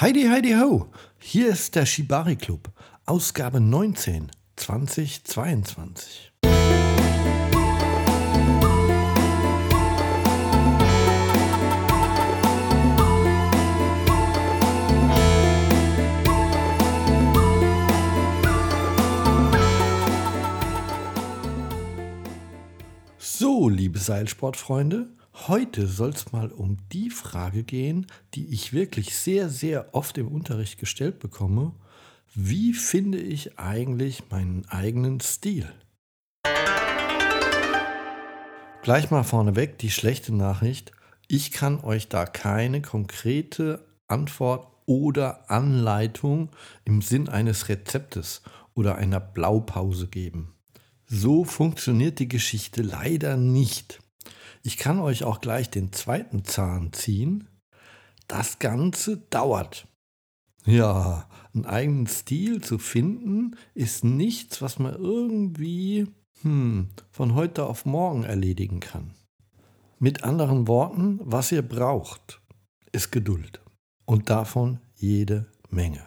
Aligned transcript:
Heidi, 0.00 0.22
Heidi, 0.24 0.54
ho! 0.54 0.86
Hier 1.18 1.50
ist 1.50 1.74
der 1.76 1.84
Shibari 1.84 2.36
Club, 2.36 2.70
Ausgabe 3.04 3.60
19, 3.60 4.30
2022. 4.56 6.32
So, 23.18 23.68
liebe 23.68 23.98
Seilsportfreunde, 23.98 25.10
Heute 25.34 25.86
soll 25.86 26.10
es 26.10 26.30
mal 26.32 26.52
um 26.52 26.76
die 26.92 27.08
Frage 27.08 27.64
gehen, 27.64 28.06
die 28.34 28.52
ich 28.52 28.74
wirklich 28.74 29.16
sehr, 29.16 29.48
sehr 29.48 29.94
oft 29.94 30.18
im 30.18 30.28
Unterricht 30.28 30.78
gestellt 30.78 31.20
bekomme. 31.20 31.72
Wie 32.34 32.74
finde 32.74 33.18
ich 33.18 33.58
eigentlich 33.58 34.30
meinen 34.30 34.66
eigenen 34.68 35.20
Stil? 35.20 35.72
Gleich 38.82 39.10
mal 39.10 39.22
vorneweg 39.22 39.78
die 39.78 39.90
schlechte 39.90 40.34
Nachricht. 40.34 40.92
Ich 41.28 41.50
kann 41.50 41.80
euch 41.80 42.08
da 42.08 42.26
keine 42.26 42.82
konkrete 42.82 43.86
Antwort 44.08 44.66
oder 44.84 45.50
Anleitung 45.50 46.50
im 46.84 47.00
Sinn 47.00 47.30
eines 47.30 47.70
Rezeptes 47.70 48.42
oder 48.74 48.96
einer 48.96 49.20
Blaupause 49.20 50.08
geben. 50.08 50.54
So 51.06 51.44
funktioniert 51.44 52.18
die 52.18 52.28
Geschichte 52.28 52.82
leider 52.82 53.36
nicht. 53.36 54.01
Ich 54.62 54.76
kann 54.76 55.00
euch 55.00 55.24
auch 55.24 55.40
gleich 55.40 55.70
den 55.70 55.92
zweiten 55.92 56.44
Zahn 56.44 56.92
ziehen. 56.92 57.48
Das 58.28 58.60
Ganze 58.60 59.18
dauert. 59.18 59.88
Ja, 60.64 61.28
einen 61.52 61.66
eigenen 61.66 62.06
Stil 62.06 62.62
zu 62.62 62.78
finden, 62.78 63.56
ist 63.74 64.04
nichts, 64.04 64.62
was 64.62 64.78
man 64.78 64.94
irgendwie 64.94 66.06
hm, 66.42 66.90
von 67.10 67.34
heute 67.34 67.66
auf 67.66 67.84
morgen 67.84 68.22
erledigen 68.22 68.78
kann. 68.78 69.14
Mit 69.98 70.22
anderen 70.22 70.68
Worten, 70.68 71.18
was 71.22 71.50
ihr 71.50 71.62
braucht, 71.62 72.40
ist 72.92 73.10
Geduld. 73.10 73.60
Und 74.04 74.30
davon 74.30 74.78
jede 74.94 75.46
Menge. 75.70 76.04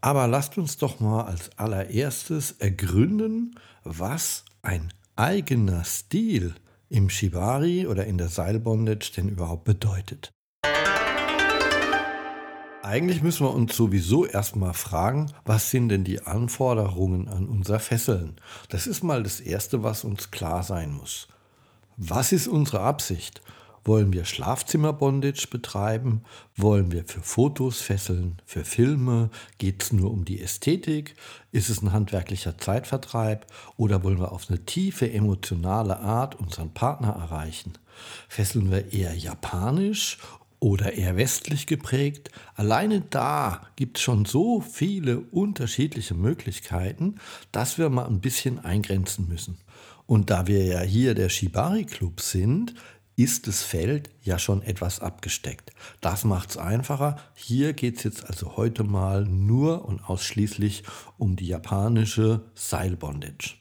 Aber 0.00 0.28
lasst 0.28 0.58
uns 0.58 0.76
doch 0.76 1.00
mal 1.00 1.24
als 1.24 1.50
allererstes 1.58 2.52
ergründen, 2.52 3.58
was 3.82 4.44
ein 4.62 4.92
eigener 5.16 5.84
Stil 5.84 6.54
im 6.88 7.10
Shibari 7.10 7.86
oder 7.86 8.06
in 8.06 8.18
der 8.18 8.28
Seilbondage 8.28 9.12
denn 9.16 9.28
überhaupt 9.28 9.64
bedeutet. 9.64 10.32
Eigentlich 12.82 13.20
müssen 13.20 13.44
wir 13.44 13.52
uns 13.52 13.74
sowieso 13.74 14.26
erstmal 14.26 14.72
fragen, 14.72 15.32
was 15.44 15.72
sind 15.72 15.88
denn 15.88 16.04
die 16.04 16.22
Anforderungen 16.22 17.26
an 17.26 17.48
unser 17.48 17.80
Fesseln? 17.80 18.36
Das 18.68 18.86
ist 18.86 19.02
mal 19.02 19.24
das 19.24 19.40
Erste, 19.40 19.82
was 19.82 20.04
uns 20.04 20.30
klar 20.30 20.62
sein 20.62 20.92
muss. 20.92 21.26
Was 21.96 22.30
ist 22.30 22.46
unsere 22.46 22.80
Absicht? 22.80 23.42
Wollen 23.86 24.12
wir 24.12 24.24
Schlafzimmer-Bondage 24.24 25.46
betreiben? 25.48 26.22
Wollen 26.56 26.90
wir 26.90 27.04
für 27.04 27.20
Fotos 27.20 27.80
fesseln? 27.80 28.42
Für 28.44 28.64
Filme? 28.64 29.30
Geht 29.58 29.80
es 29.80 29.92
nur 29.92 30.10
um 30.10 30.24
die 30.24 30.42
Ästhetik? 30.42 31.14
Ist 31.52 31.70
es 31.70 31.82
ein 31.82 31.92
handwerklicher 31.92 32.58
Zeitvertreib? 32.58 33.46
Oder 33.76 34.02
wollen 34.02 34.18
wir 34.18 34.32
auf 34.32 34.46
eine 34.48 34.64
tiefe 34.64 35.08
emotionale 35.12 36.00
Art 36.00 36.34
unseren 36.34 36.74
Partner 36.74 37.10
erreichen? 37.10 37.74
Fesseln 38.28 38.72
wir 38.72 38.92
eher 38.92 39.14
japanisch 39.14 40.18
oder 40.58 40.94
eher 40.94 41.16
westlich 41.16 41.68
geprägt. 41.68 42.32
Alleine 42.56 43.02
da 43.02 43.68
gibt 43.76 43.98
es 43.98 44.02
schon 44.02 44.24
so 44.24 44.60
viele 44.60 45.20
unterschiedliche 45.20 46.14
Möglichkeiten, 46.14 47.20
dass 47.52 47.78
wir 47.78 47.88
mal 47.88 48.06
ein 48.06 48.20
bisschen 48.20 48.58
eingrenzen 48.58 49.28
müssen. 49.28 49.58
Und 50.06 50.30
da 50.30 50.46
wir 50.46 50.64
ja 50.64 50.80
hier 50.80 51.14
der 51.14 51.28
Shibari 51.28 51.84
Club 51.84 52.20
sind, 52.20 52.74
ist 53.16 53.48
das 53.48 53.62
Feld 53.62 54.10
ja 54.20 54.38
schon 54.38 54.62
etwas 54.62 55.00
abgesteckt. 55.00 55.72
Das 56.00 56.24
macht 56.24 56.50
es 56.50 56.56
einfacher. 56.58 57.16
Hier 57.34 57.72
geht 57.72 57.96
es 57.96 58.04
jetzt 58.04 58.26
also 58.28 58.56
heute 58.56 58.84
mal 58.84 59.24
nur 59.24 59.86
und 59.86 60.06
ausschließlich 60.08 60.84
um 61.16 61.34
die 61.34 61.46
japanische 61.46 62.42
Seilbondage. 62.54 63.54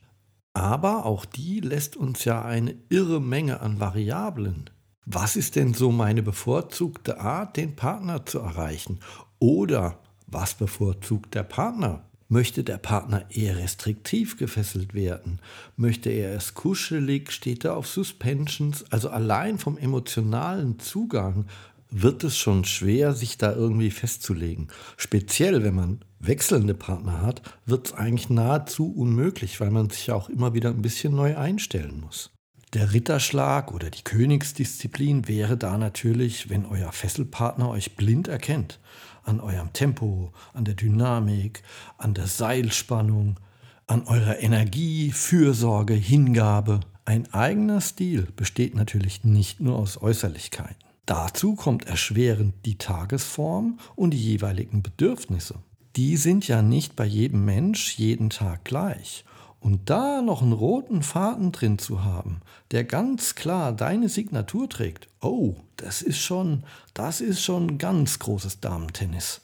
Aber 0.53 1.05
auch 1.05 1.25
die 1.25 1.61
lässt 1.61 1.95
uns 1.95 2.25
ja 2.25 2.41
eine 2.41 2.75
irre 2.89 3.21
Menge 3.21 3.61
an 3.61 3.79
Variablen. 3.79 4.69
Was 5.05 5.35
ist 5.35 5.55
denn 5.55 5.73
so 5.73 5.91
meine 5.91 6.23
bevorzugte 6.23 7.19
Art, 7.19 7.57
den 7.57 7.75
Partner 7.75 8.25
zu 8.25 8.39
erreichen? 8.39 8.99
Oder 9.39 9.99
was 10.27 10.53
bevorzugt 10.55 11.35
der 11.35 11.43
Partner? 11.43 12.03
Möchte 12.35 12.65
der 12.65 12.77
Partner 12.77 13.23
eher 13.29 13.55
restriktiv 13.55 14.35
gefesselt 14.35 14.93
werden? 14.93 15.39
Möchte 15.77 16.09
er 16.09 16.35
es 16.35 16.53
kuschelig? 16.53 17.31
Steht 17.31 17.63
er 17.63 17.77
auf 17.77 17.87
Suspensions? 17.87 18.83
Also 18.91 19.09
allein 19.09 19.57
vom 19.57 19.77
emotionalen 19.77 20.77
Zugang 20.77 21.45
wird 21.89 22.25
es 22.25 22.37
schon 22.37 22.65
schwer, 22.65 23.13
sich 23.13 23.37
da 23.37 23.53
irgendwie 23.53 23.89
festzulegen. 23.89 24.67
Speziell, 24.97 25.63
wenn 25.63 25.75
man 25.75 26.01
wechselnde 26.19 26.73
Partner 26.73 27.21
hat, 27.21 27.41
wird 27.65 27.87
es 27.87 27.93
eigentlich 27.93 28.29
nahezu 28.29 28.91
unmöglich, 28.93 29.61
weil 29.61 29.71
man 29.71 29.89
sich 29.89 30.07
ja 30.07 30.15
auch 30.15 30.27
immer 30.27 30.53
wieder 30.53 30.71
ein 30.71 30.81
bisschen 30.81 31.15
neu 31.15 31.37
einstellen 31.37 32.01
muss. 32.01 32.31
Der 32.73 32.91
Ritterschlag 32.91 33.73
oder 33.73 33.89
die 33.89 34.03
Königsdisziplin 34.03 35.29
wäre 35.29 35.55
da 35.55 35.77
natürlich, 35.77 36.49
wenn 36.49 36.65
euer 36.65 36.91
Fesselpartner 36.91 37.69
euch 37.69 37.95
blind 37.95 38.27
erkennt 38.27 38.81
an 39.25 39.39
eurem 39.39 39.73
Tempo, 39.73 40.31
an 40.53 40.65
der 40.65 40.75
Dynamik, 40.75 41.63
an 41.97 42.13
der 42.13 42.27
Seilspannung, 42.27 43.39
an 43.87 44.03
eurer 44.07 44.39
Energie, 44.39 45.11
Fürsorge, 45.11 45.93
Hingabe. 45.93 46.79
Ein 47.05 47.31
eigener 47.33 47.81
Stil 47.81 48.27
besteht 48.35 48.75
natürlich 48.75 49.23
nicht 49.23 49.59
nur 49.59 49.77
aus 49.77 50.01
Äußerlichkeiten. 50.01 50.83
Dazu 51.05 51.53
kommt 51.55 51.85
erschwerend 51.85 52.55
die 52.65 52.77
Tagesform 52.77 53.79
und 53.95 54.11
die 54.11 54.23
jeweiligen 54.23 54.81
Bedürfnisse. 54.81 55.55
Die 55.95 56.17
sind 56.17 56.47
ja 56.47 56.61
nicht 56.61 56.95
bei 56.95 57.05
jedem 57.05 57.45
Mensch 57.45 57.97
jeden 57.97 58.31
Tag 58.31 58.65
gleich. 58.65 59.23
Und 59.65 59.89
da 59.89 60.21
noch 60.21 60.43
einen 60.43 60.53
roten 60.53 61.01
Faden 61.01 61.51
drin 61.51 61.79
zu 61.79 62.03
haben, 62.03 62.41
der 62.69 62.83
ganz 62.83 63.33
klar 63.33 63.71
deine 63.71 64.09
Signatur 64.09 64.69
trägt, 64.69 65.07
oh, 65.21 65.55
das 65.77 66.03
ist 66.03 66.19
schon, 66.19 66.63
das 66.93 67.19
ist 67.19 67.41
schon 67.41 67.79
ganz 67.79 68.19
großes 68.19 68.59
Damentennis. 68.59 69.41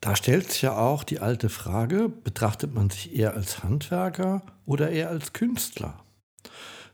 Da 0.00 0.14
stellt 0.14 0.52
sich 0.52 0.62
ja 0.62 0.78
auch 0.78 1.02
die 1.02 1.18
alte 1.18 1.48
Frage, 1.48 2.08
betrachtet 2.08 2.72
man 2.74 2.90
sich 2.90 3.16
eher 3.16 3.34
als 3.34 3.64
Handwerker 3.64 4.42
oder 4.66 4.90
eher 4.90 5.08
als 5.08 5.32
Künstler? 5.32 5.98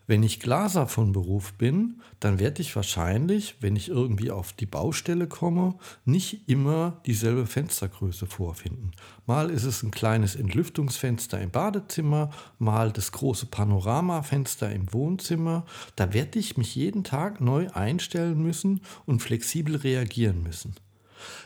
Wenn 0.09 0.22
ich 0.22 0.39
Glaser 0.39 0.87
von 0.87 1.11
Beruf 1.11 1.53
bin, 1.55 2.00
dann 2.21 2.39
werde 2.39 2.62
ich 2.62 2.77
wahrscheinlich, 2.77 3.56
wenn 3.61 3.75
ich 3.75 3.89
irgendwie 3.89 4.31
auf 4.31 4.53
die 4.53 4.67
Baustelle 4.67 5.27
komme, 5.27 5.75
nicht 6.05 6.49
immer 6.49 7.00
dieselbe 7.06 7.44
Fenstergröße 7.44 8.27
vorfinden. 8.27 8.93
Mal 9.27 9.50
ist 9.50 9.65
es 9.65 9.83
ein 9.83 9.91
kleines 9.91 10.37
Entlüftungsfenster 10.37 11.41
im 11.41 11.50
Badezimmer, 11.50 12.31
mal 12.61 12.93
das 12.93 13.11
große 13.11 13.47
Panoramafenster 13.47 14.71
im 14.71 14.93
Wohnzimmer. 14.93 15.66
Da 15.97 16.12
werde 16.12 16.39
ich 16.39 16.56
mich 16.56 16.77
jeden 16.77 17.03
Tag 17.03 17.41
neu 17.41 17.69
einstellen 17.71 18.41
müssen 18.41 18.83
und 19.06 19.22
flexibel 19.22 19.75
reagieren 19.75 20.43
müssen. 20.45 20.77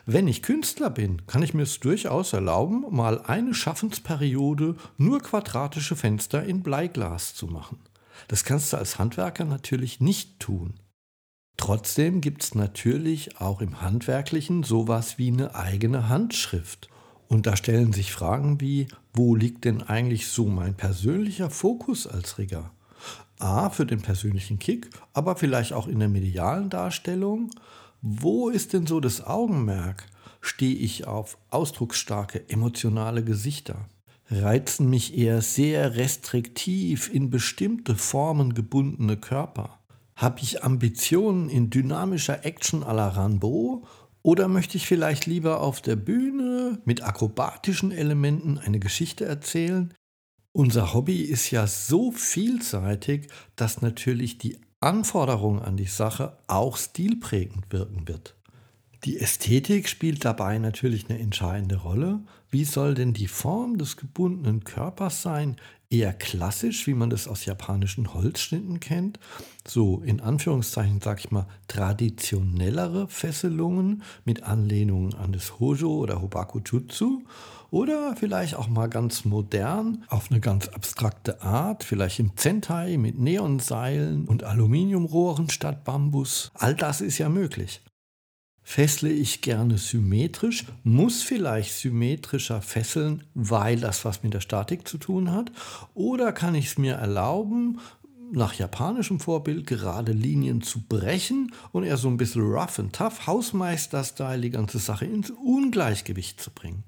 Wenn 0.05 0.29
ich 0.29 0.43
Künstler 0.43 0.91
bin, 0.91 1.27
kann 1.27 1.43
ich 1.43 1.55
mir 1.55 1.63
es 1.63 1.81
durchaus 1.81 2.35
erlauben, 2.35 2.85
mal 2.91 3.23
eine 3.23 3.55
Schaffensperiode 3.55 4.77
nur 4.99 5.21
quadratische 5.21 5.97
Fenster 5.97 6.45
in 6.45 6.63
Bleiglas 6.63 7.35
zu 7.35 7.47
machen. 7.47 7.79
Das 8.29 8.45
kannst 8.45 8.73
du 8.73 8.77
als 8.77 8.99
Handwerker 8.99 9.45
natürlich 9.45 10.01
nicht 10.01 10.41
tun. 10.41 10.81
Trotzdem 11.57 12.21
gibt 12.21 12.43
es 12.43 12.55
natürlich 12.55 13.41
auch 13.41 13.61
im 13.61 13.83
Handwerklichen 13.83 14.63
sowas 14.63 15.19
wie 15.19 15.29
eine 15.29 15.55
eigene 15.55 16.09
Handschrift. 16.09 16.89
Und 17.29 17.47
da 17.47 17.55
stellen 17.57 17.93
sich 17.93 18.13
Fragen 18.13 18.61
wie, 18.61 18.89
wo 19.13 19.37
liegt 19.37 19.65
denn 19.65 19.83
eigentlich 19.83 20.29
so 20.29 20.47
mein 20.47 20.75
persönlicher 20.75 21.51
Fokus 21.51 22.07
als 22.07 22.39
Rigger? 22.39 22.73
A, 23.39 23.71
für 23.71 23.87
den 23.87 24.03
persönlichen 24.03 24.59
Kick, 24.59 24.91
aber 25.13 25.37
vielleicht 25.37 25.73
auch 25.73 25.87
in 25.87 25.99
der 25.99 26.09
medialen 26.09 26.71
Darstellung. 26.71 27.51
Wo 28.03 28.49
ist 28.49 28.73
denn 28.73 28.87
so 28.87 28.99
das 28.99 29.25
Augenmerk? 29.25 30.07
Stehe 30.41 30.75
ich 30.75 31.07
auf 31.07 31.39
ausdrucksstarke 31.51 32.49
emotionale 32.49 33.23
Gesichter? 33.23 33.87
Reizen 34.31 34.89
mich 34.89 35.17
eher 35.17 35.43
sehr 35.43 35.97
restriktiv 35.97 37.13
in 37.13 37.31
bestimmte 37.31 37.97
Formen 37.97 38.55
gebundene 38.55 39.17
Körper? 39.17 39.79
Habe 40.17 40.41
ich 40.41 40.63
Ambitionen 40.63 41.49
in 41.49 41.71
dynamischer 41.71 42.45
Action 42.45 42.85
à 42.85 42.93
la 42.93 43.09
Rambo? 43.09 43.87
Oder 44.23 44.49
möchte 44.49 44.77
ich 44.77 44.87
vielleicht 44.87 45.27
lieber 45.27 45.61
auf 45.61 45.81
der 45.81 45.97
Bühne 45.97 46.81
mit 46.85 47.03
akrobatischen 47.03 47.91
Elementen 47.91 48.59
eine 48.59 48.79
Geschichte 48.79 49.25
erzählen? 49.25 49.95
Unser 50.53 50.93
Hobby 50.93 51.23
ist 51.23 51.51
ja 51.51 51.67
so 51.67 52.13
vielseitig, 52.13 53.29
dass 53.57 53.83
natürlich 53.83 54.39
die 54.39 54.59
Anforderung 54.81 55.63
an 55.63 55.77
die 55.77 55.87
Sache 55.87 56.39
auch 56.49 56.77
stilprägend 56.77 57.73
wirken 57.73 58.09
wird. 58.09 58.35
Die 59.05 59.19
Ästhetik 59.19 59.89
spielt 59.89 60.25
dabei 60.25 60.59
natürlich 60.59 61.09
eine 61.09 61.19
entscheidende 61.19 61.77
Rolle. 61.77 62.21
Wie 62.53 62.65
soll 62.65 62.95
denn 62.95 63.13
die 63.13 63.29
Form 63.29 63.79
des 63.79 63.97
gebundenen 63.97 64.65
Körpers 64.65 65.23
sein? 65.23 65.57
Eher 65.89 66.13
klassisch, 66.13 66.87
wie 66.89 66.95
man 66.95 67.11
das 67.11 67.29
aus 67.29 67.45
japanischen 67.45 68.13
Holzschnitten 68.13 68.81
kennt, 68.81 69.21
so 69.67 70.03
in 70.05 70.21
Anführungszeichen, 70.21 71.01
sag 71.01 71.21
ich 71.21 71.31
mal, 71.31 71.47
traditionellere 71.69 73.07
Fesselungen 73.09 74.03
mit 74.25 74.43
Anlehnungen 74.43 75.15
an 75.15 75.33
das 75.33 75.61
Hojo 75.61 75.95
oder 75.95 76.23
Hobakujutsu 76.23 77.23
oder 77.71 78.17
vielleicht 78.17 78.57
auch 78.57 78.69
mal 78.69 78.89
ganz 78.89 79.25
modern, 79.25 80.05
auf 80.09 80.31
eine 80.31 80.41
ganz 80.41 80.69
abstrakte 80.69 81.43
Art, 81.43 81.85
vielleicht 81.85 82.19
im 82.19 82.37
Zentai 82.37 82.97
mit 82.97 83.19
Neonseilen 83.19 84.27
und 84.27 84.43
Aluminiumrohren 84.43 85.51
statt 85.51 85.85
Bambus. 85.85 86.51
All 86.55 86.75
das 86.75 87.01
ist 87.01 87.19
ja 87.19 87.29
möglich. 87.29 87.81
Fessle 88.71 89.11
ich 89.11 89.41
gerne 89.41 89.79
symmetrisch, 89.79 90.65
muss 90.85 91.25
vielleicht 91.25 91.73
symmetrischer 91.73 92.63
fesseln, 92.63 93.25
weil 93.35 93.81
das 93.81 94.05
was 94.05 94.23
mit 94.23 94.33
der 94.33 94.41
Statik 94.41 94.87
zu 94.87 94.97
tun 94.97 95.33
hat? 95.33 95.51
Oder 95.95 96.31
kann 96.31 96.55
ich 96.55 96.67
es 96.67 96.79
mir 96.79 96.95
erlauben, 96.95 97.81
nach 98.31 98.55
japanischem 98.55 99.19
Vorbild 99.19 99.67
gerade 99.67 100.13
Linien 100.13 100.63
zu 100.63 100.83
brechen 100.87 101.53
und 101.73 101.83
eher 101.83 101.97
so 101.97 102.07
ein 102.07 102.17
bisschen 102.17 102.43
rough 102.43 102.79
and 102.79 102.95
tough, 102.95 103.27
Hausmeister-Style 103.27 104.41
die 104.41 104.51
ganze 104.51 104.79
Sache 104.79 105.05
ins 105.05 105.33
Ungleichgewicht 105.33 106.41
zu 106.41 106.53
bringen? 106.53 106.85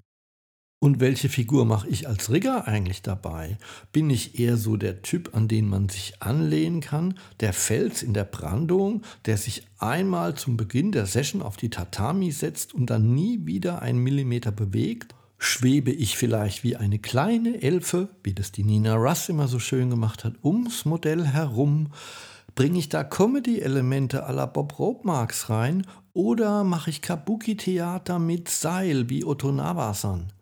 Und 0.83 0.99
welche 0.99 1.29
Figur 1.29 1.65
mache 1.65 1.87
ich 1.87 2.09
als 2.09 2.33
Rigger 2.33 2.67
eigentlich 2.67 3.03
dabei? 3.03 3.57
Bin 3.93 4.11
ich 4.11 4.41
eher 4.41 4.57
so 4.57 4.77
der 4.77 5.01
Typ, 5.01 5.31
an 5.33 5.47
den 5.47 5.69
man 5.69 5.89
sich 5.89 6.21
anlehnen 6.21 6.81
kann, 6.81 7.15
der 7.39 7.53
Fels 7.53 8.03
in 8.03 8.15
der 8.15 8.25
Brandung, 8.25 9.03
der 9.25 9.37
sich 9.37 9.65
einmal 9.79 10.35
zum 10.35 10.57
Beginn 10.57 10.91
der 10.91 11.07
Session 11.07 11.41
auf 11.41 11.57
die 11.57 11.71
Tatami 11.71 12.33
setzt 12.33 12.75
und 12.75 12.91
dann 12.91 13.15
nie 13.15 13.47
wieder 13.47 13.81
einen 13.81 14.01
Millimeter 14.01 14.51
bewegt? 14.51 15.15
Schwebe 15.39 15.93
ich 15.93 16.17
vielleicht 16.17 16.65
wie 16.65 16.75
eine 16.75 16.99
kleine 16.99 17.63
Elfe, 17.63 18.09
wie 18.25 18.35
das 18.35 18.51
die 18.51 18.65
Nina 18.65 18.97
Russ 18.97 19.29
immer 19.29 19.47
so 19.47 19.61
schön 19.61 19.89
gemacht 19.89 20.25
hat, 20.25 20.35
ums 20.43 20.85
Modell 20.85 21.29
herum? 21.29 21.93
Bringe 22.57 22.81
ich 22.81 22.89
da 22.89 23.05
Comedy-Elemente 23.05 24.29
à 24.29 24.33
la 24.33 24.47
Bob 24.47 24.81
Ropemarks 24.81 25.49
rein? 25.49 25.87
Oder 26.13 26.65
mache 26.65 26.91
ich 26.91 27.03
Kabuki-Theater 27.03 28.19
mit 28.19 28.49
Seil 28.49 29.09
wie 29.09 29.25
Otto 29.25 29.53
Nabasan? 29.53 30.33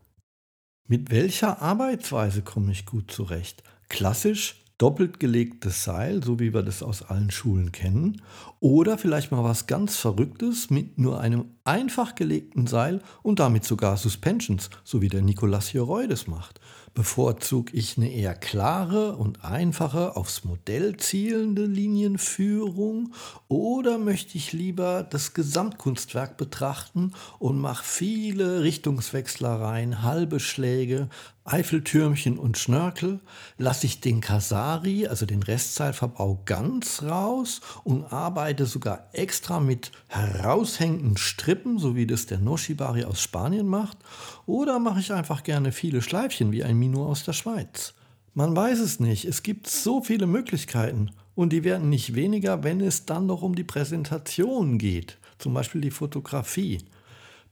Mit 0.90 1.12
welcher 1.12 1.62
Arbeitsweise 1.62 2.42
komme 2.42 2.72
ich 2.72 2.84
gut 2.84 3.12
zurecht? 3.12 3.62
Klassisch 3.88 4.64
doppelt 4.76 5.20
gelegtes 5.20 5.84
Seil, 5.84 6.20
so 6.20 6.40
wie 6.40 6.52
wir 6.52 6.64
das 6.64 6.82
aus 6.82 7.04
allen 7.04 7.31
Schulen 7.31 7.70
kennen, 7.70 8.22
oder 8.60 8.98
vielleicht 8.98 9.32
mal 9.32 9.42
was 9.42 9.66
ganz 9.66 9.96
Verrücktes 9.96 10.68
mit 10.68 10.98
nur 10.98 11.20
einem 11.20 11.46
einfach 11.64 12.14
gelegten 12.14 12.66
Seil 12.66 13.00
und 13.22 13.38
damit 13.38 13.64
sogar 13.64 13.96
Suspensions, 13.96 14.68
so 14.84 15.00
wie 15.00 15.08
der 15.08 15.22
Nicolas 15.22 15.72
Jeroy 15.72 16.06
das 16.06 16.26
macht. 16.26 16.60
Bevorzuge 16.92 17.72
ich 17.72 17.96
eine 17.96 18.10
eher 18.10 18.34
klare 18.34 19.16
und 19.16 19.44
einfache, 19.44 20.16
aufs 20.16 20.44
Modell 20.44 20.96
zielende 20.96 21.64
Linienführung 21.64 23.14
oder 23.46 23.96
möchte 23.96 24.36
ich 24.36 24.52
lieber 24.52 25.04
das 25.08 25.32
Gesamtkunstwerk 25.32 26.36
betrachten 26.36 27.12
und 27.38 27.60
mache 27.60 27.84
viele 27.84 28.62
Richtungswechslereien, 28.64 30.02
halbe 30.02 30.40
Schläge, 30.40 31.08
Eiffeltürmchen 31.44 32.38
und 32.38 32.58
Schnörkel? 32.58 33.20
Lasse 33.56 33.86
ich 33.86 34.00
den 34.00 34.20
Kasari, 34.20 35.06
also 35.06 35.26
den 35.26 35.44
Restseilverbau, 35.44 36.42
ganz 36.44 37.04
raus 37.04 37.60
und 37.84 38.12
arbeite 38.12 38.50
sogar 38.58 39.08
extra 39.12 39.61
mit 39.61 39.93
heraushängenden 40.08 41.17
Strippen, 41.17 41.79
so 41.79 41.97
wie 41.97 42.06
das 42.06 42.26
der 42.26 42.38
Noshibari 42.38 43.05
aus 43.05 43.20
Spanien 43.20 43.67
macht? 43.67 43.99
Oder 44.47 44.79
mache 44.79 45.00
ich 45.00 45.12
einfach 45.12 45.43
gerne 45.43 45.73
viele 45.73 46.02
Schleifchen 46.02 46.52
wie 46.52 46.64
ein 46.64 46.76
Mino 46.76 47.06
aus 47.06 47.25
der 47.25 47.32
Schweiz? 47.32 47.94
Man 48.35 48.55
weiß 48.55 48.79
es 48.81 49.00
nicht. 49.00 49.25
Es 49.25 49.43
gibt 49.43 49.67
so 49.67 50.02
viele 50.02 50.26
Möglichkeiten 50.26 51.11
und 51.35 51.52
die 51.52 51.64
werden 51.64 51.88
nicht 51.88 52.14
weniger, 52.14 52.62
wenn 52.62 52.81
es 52.81 53.06
dann 53.06 53.26
noch 53.26 53.43
um 53.43 53.55
die 53.55 53.64
Präsentation 53.64 54.79
geht, 54.79 55.19
zum 55.38 55.55
Beispiel 55.55 55.81
die 55.81 55.91
Fotografie. 55.91 56.79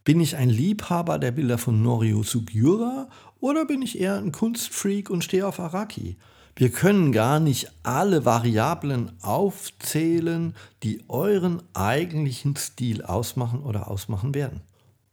Bin 0.05 0.21
ich 0.21 0.37
ein 0.37 0.51
Liebhaber 0.51 1.19
der 1.19 1.33
Bilder 1.33 1.59
von 1.59 1.83
Norio 1.83 2.23
Sugiura 2.23 3.09
oder 3.41 3.67
bin 3.67 3.83
ich 3.83 4.01
eher 4.01 4.17
ein 4.17 4.33
Kunstfreak 4.33 5.11
und 5.11 5.25
stehe 5.25 5.47
auf 5.47 5.61
Araki? 5.61 6.17
Wir 6.59 6.73
können 6.73 7.13
gar 7.13 7.39
nicht 7.39 7.71
alle 7.85 8.25
Variablen 8.25 9.13
aufzählen, 9.23 10.57
die 10.83 11.05
euren 11.07 11.63
eigentlichen 11.73 12.57
Stil 12.57 13.05
ausmachen 13.05 13.61
oder 13.61 13.89
ausmachen 13.89 14.35
werden. 14.35 14.63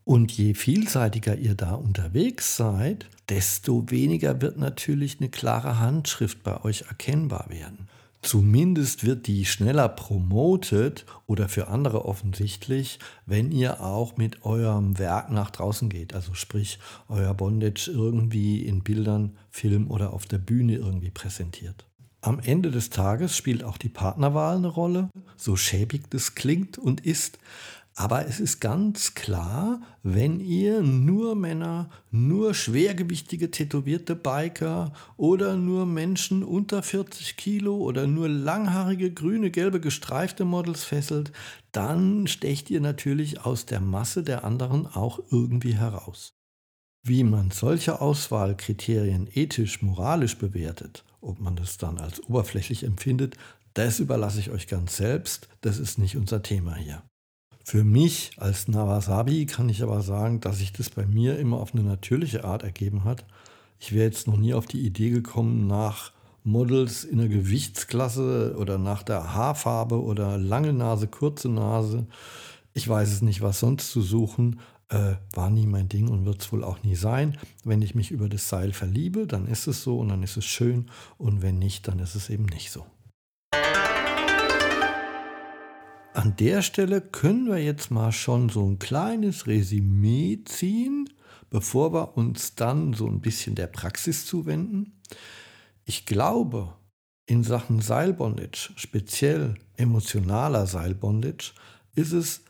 Und 0.06 0.31
je 0.31 0.56
vielseitiger 0.56 1.36
ihr 1.36 1.53
da 1.53 1.75
unterwegs 1.75 2.57
seid, 2.57 3.06
desto 3.30 3.92
weniger 3.92 4.42
wird 4.42 4.57
natürlich 4.57 5.19
eine 5.19 5.30
klare 5.30 5.77
Handschrift 5.77 6.42
bei 6.42 6.63
euch 6.63 6.86
erkennbar 6.89 7.45
werden. 7.50 7.89
Zumindest 8.25 9.06
wird 9.06 9.27
die 9.27 9.45
schneller 9.45 9.88
promotet 9.88 11.06
oder 11.27 11.48
für 11.48 11.68
andere 11.68 12.06
offensichtlich, 12.06 12.98
wenn 13.27 13.51
ihr 13.51 13.81
auch 13.81 14.18
mit 14.18 14.44
eurem 14.44 14.98
Werk 14.98 15.30
nach 15.30 15.51
draußen 15.51 15.89
geht. 15.89 16.16
Also 16.16 16.33
sprich, 16.33 16.80
euer 17.07 17.36
Bondage 17.36 17.92
irgendwie 17.94 18.66
in 18.66 18.81
Bildern, 18.81 19.38
Film 19.51 19.92
oder 19.92 20.12
auf 20.12 20.25
der 20.25 20.39
Bühne 20.39 20.74
irgendwie 20.74 21.12
präsentiert. 21.12 21.86
Am 22.22 22.39
Ende 22.39 22.72
des 22.72 22.89
Tages 22.89 23.38
spielt 23.38 23.63
auch 23.63 23.77
die 23.77 23.89
Partnerwahl 23.89 24.57
eine 24.57 24.69
Rolle, 24.69 25.12
so 25.38 25.56
schäbig 25.56 26.10
das 26.10 26.33
klingt 26.33 26.80
und 26.80 27.06
ist. 27.06 27.38
Aber 27.97 28.27
es 28.27 28.42
ist 28.42 28.59
ganz 28.59 29.13
klar, 29.13 29.81
wenn 30.03 30.42
ihr 30.42 30.81
nur 30.81 31.33
Männer, 31.33 31.89
nur 32.12 32.53
schwergewichtige 32.53 33.51
tätowierte 33.51 34.18
Biker 34.18 34.92
oder 35.15 35.56
nur 35.56 35.86
Menschen 35.86 36.44
unter 36.44 36.83
40 36.83 37.38
Kilo 37.38 37.77
oder 37.77 38.06
nur 38.06 38.27
langhaarige 38.27 39.13
grüne, 39.13 39.50
gelbe 39.50 39.80
gestreifte 39.80 40.44
Models 40.44 40.83
fesselt, 40.83 41.31
dann 41.71 42.27
stecht 42.27 42.69
ihr 42.69 42.81
natürlich 42.81 43.45
aus 43.45 43.65
der 43.65 43.80
Masse 43.80 44.24
der 44.24 44.44
anderen 44.44 44.88
auch 44.88 45.19
irgendwie 45.31 45.75
heraus. 45.75 46.33
Wie 47.01 47.24
man 47.24 47.51
solche 47.51 48.01
Auswahlkriterien 48.01 49.30
ethisch, 49.33 49.81
moralisch 49.81 50.38
bewertet, 50.38 51.06
ob 51.21 51.39
man 51.39 51.56
das 51.56 51.77
dann 51.77 51.98
als 51.98 52.21
oberflächlich 52.27 52.83
empfindet, 52.83 53.38
das 53.74 54.01
überlasse 54.01 54.41
ich 54.41 54.50
euch 54.50 54.68
ganz 54.68 54.98
selbst, 54.98 55.48
das 55.62 55.77
ist 55.77 55.98
nicht 55.98 56.18
unser 56.18 56.44
Thema 56.44 56.75
hier. 56.75 57.01
Für 57.67 57.83
mich 57.83 58.29
als 58.38 58.67
Nawasabi 58.67 59.47
kann 59.47 59.69
ich 59.69 59.81
aber 59.81 60.03
sagen, 60.03 60.39
dass 60.39 60.59
sich 60.59 60.71
das 60.71 60.91
bei 60.91 61.07
mir 61.07 61.39
immer 61.39 61.57
auf 61.57 61.73
eine 61.73 61.81
natürliche 61.81 62.43
Art 62.43 62.62
ergeben 62.62 63.05
hat. 63.05 63.25
Ich 63.79 63.91
wäre 63.91 64.05
jetzt 64.05 64.27
noch 64.27 64.38
nie 64.38 64.53
auf 64.53 64.67
die 64.67 64.86
Idee 64.86 65.10
gekommen, 65.10 65.65
nach 65.65 66.12
Models 66.43 67.03
in 67.03 67.17
der 67.17 67.27
Gewichtsklasse 67.27 68.55
oder 68.60 68.77
nach 68.77 69.01
der 69.01 69.34
Haarfarbe 69.34 70.00
oder 70.00 70.38
lange 70.38 70.74
Nase, 70.74 71.07
kurze 71.07 71.50
Nase, 71.50 72.05
ich 72.75 72.88
weiß 72.88 73.12
es 73.12 73.24
nicht, 73.24 73.41
was 73.41 73.62
sonst 73.62 73.89
zu 73.89 74.03
suchen, 74.03 74.60
äh, 74.89 75.15
war 75.34 75.50
nie 75.50 75.65
mein 75.65 75.89
Ding 75.89 76.07
und 76.07 76.24
wird 76.24 76.43
es 76.43 76.51
wohl 76.51 76.63
auch 76.63 76.84
nie 76.84 76.95
sein. 76.95 77.36
Wenn 77.63 77.81
ich 77.81 77.95
mich 77.95 78.12
über 78.12 78.29
das 78.29 78.48
Seil 78.48 78.74
verliebe, 78.74 79.25
dann 79.25 79.48
ist 79.48 79.65
es 79.65 79.81
so 79.81 79.98
und 79.98 80.10
dann 80.10 80.22
ist 80.22 80.38
es 80.38 80.45
schön 80.45 80.91
und 81.17 81.41
wenn 81.41 81.57
nicht, 81.57 81.88
dann 81.88 81.98
ist 81.98 82.13
es 82.13 82.29
eben 82.29 82.45
nicht 82.45 82.69
so. 82.69 82.86
An 86.25 86.36
der 86.38 86.63
Stelle 86.63 87.01
können 87.01 87.46
wir 87.46 87.60
jetzt 87.60 87.91
mal 87.91 88.12
schon 88.12 88.50
so 88.50 88.67
ein 88.67 88.79
kleines 88.79 89.46
Resümee 89.46 90.39
ziehen, 90.44 91.08
bevor 91.51 91.94
wir 91.94 92.17
uns 92.17 92.55
dann 92.55 92.94
so 92.94 93.05
ein 93.05 93.22
bisschen 93.22 93.53
der 93.53 93.67
Praxis 93.67 94.25
zuwenden. 94.25 95.00
Ich 95.84 96.08
glaube, 96.08 96.74
in 97.27 97.44
Sachen 97.44 97.79
Seilbondage, 97.79 98.72
speziell 98.75 99.53
emotionaler 99.77 100.65
Seilbondage, 100.65 101.53
ist 101.94 102.12
es 102.12 102.41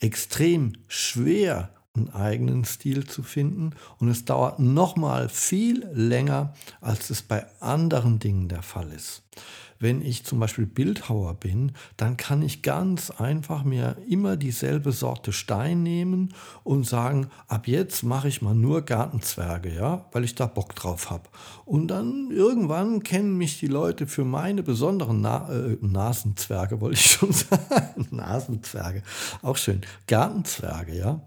extrem 0.00 0.72
schwer, 0.88 1.72
einen 1.94 2.10
eigenen 2.10 2.64
Stil 2.64 3.06
zu 3.06 3.22
finden 3.22 3.70
und 3.98 4.08
es 4.08 4.24
dauert 4.24 4.58
noch 4.58 4.96
mal 4.96 5.28
viel 5.28 5.86
länger, 5.92 6.54
als 6.80 7.08
es 7.10 7.22
bei 7.22 7.46
anderen 7.60 8.18
Dingen 8.18 8.48
der 8.48 8.62
Fall 8.62 8.90
ist 8.90 9.22
wenn 9.82 10.00
ich 10.00 10.24
zum 10.24 10.38
Beispiel 10.38 10.64
Bildhauer 10.64 11.34
bin, 11.34 11.72
dann 11.96 12.16
kann 12.16 12.40
ich 12.40 12.62
ganz 12.62 13.10
einfach 13.10 13.64
mir 13.64 13.96
immer 14.08 14.36
dieselbe 14.36 14.92
Sorte 14.92 15.32
Stein 15.32 15.82
nehmen 15.82 16.32
und 16.64 16.86
sagen, 16.86 17.26
ab 17.48 17.66
jetzt 17.66 18.02
mache 18.04 18.28
ich 18.28 18.40
mal 18.40 18.54
nur 18.54 18.82
Gartenzwerge, 18.82 19.74
ja, 19.74 20.06
weil 20.12 20.24
ich 20.24 20.34
da 20.34 20.46
Bock 20.46 20.74
drauf 20.74 21.10
habe. 21.10 21.28
Und 21.64 21.88
dann 21.88 22.30
irgendwann 22.30 23.02
kennen 23.02 23.36
mich 23.36 23.58
die 23.58 23.66
Leute 23.66 24.06
für 24.06 24.24
meine 24.24 24.62
besonderen 24.62 25.20
Na 25.20 25.52
äh, 25.52 25.76
Nasenzwerge, 25.80 26.80
wollte 26.80 26.94
ich 26.94 27.10
schon 27.10 27.32
sagen. 27.32 28.06
Nasenzwerge, 28.10 29.02
auch 29.42 29.56
schön. 29.56 29.82
Gartenzwerge, 30.06 30.96
ja. 30.96 31.20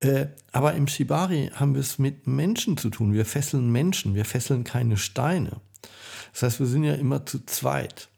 Äh, 0.00 0.26
aber 0.52 0.74
im 0.74 0.86
Shibari 0.86 1.50
haben 1.54 1.74
wir 1.74 1.80
es 1.80 1.98
mit 1.98 2.26
Menschen 2.26 2.76
zu 2.76 2.90
tun. 2.90 3.12
Wir 3.12 3.24
fesseln 3.24 3.72
Menschen, 3.72 4.14
wir 4.14 4.24
fesseln 4.24 4.62
keine 4.62 4.96
Steine. 4.96 5.60
Das 6.34 6.42
heißt, 6.42 6.60
wir 6.60 6.66
sind 6.66 6.82
ja 6.82 6.94
immer 6.94 7.24
zu 7.24 7.46
zweit. 7.46 8.10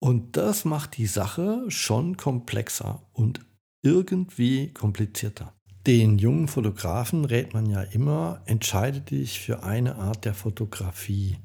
Und 0.00 0.36
das 0.36 0.64
macht 0.64 0.96
die 0.96 1.06
Sache 1.06 1.64
schon 1.68 2.16
komplexer 2.16 3.02
und 3.12 3.40
irgendwie 3.80 4.72
komplizierter. 4.72 5.54
Den 5.86 6.18
jungen 6.18 6.48
Fotografen 6.48 7.24
rät 7.24 7.54
man 7.54 7.66
ja 7.66 7.82
immer, 7.82 8.42
entscheide 8.46 9.00
dich 9.00 9.40
für 9.40 9.62
eine 9.62 9.94
Art 9.96 10.24
der 10.24 10.34
Fotografie. 10.34 11.38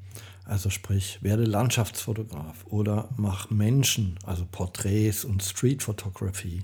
Also 0.45 0.71
sprich, 0.71 1.19
werde 1.21 1.45
Landschaftsfotograf 1.45 2.65
oder 2.65 3.09
mach 3.15 3.51
Menschen, 3.51 4.17
also 4.25 4.45
Porträts 4.51 5.23
und 5.23 5.43
Street 5.43 5.83
Photography. 5.83 6.63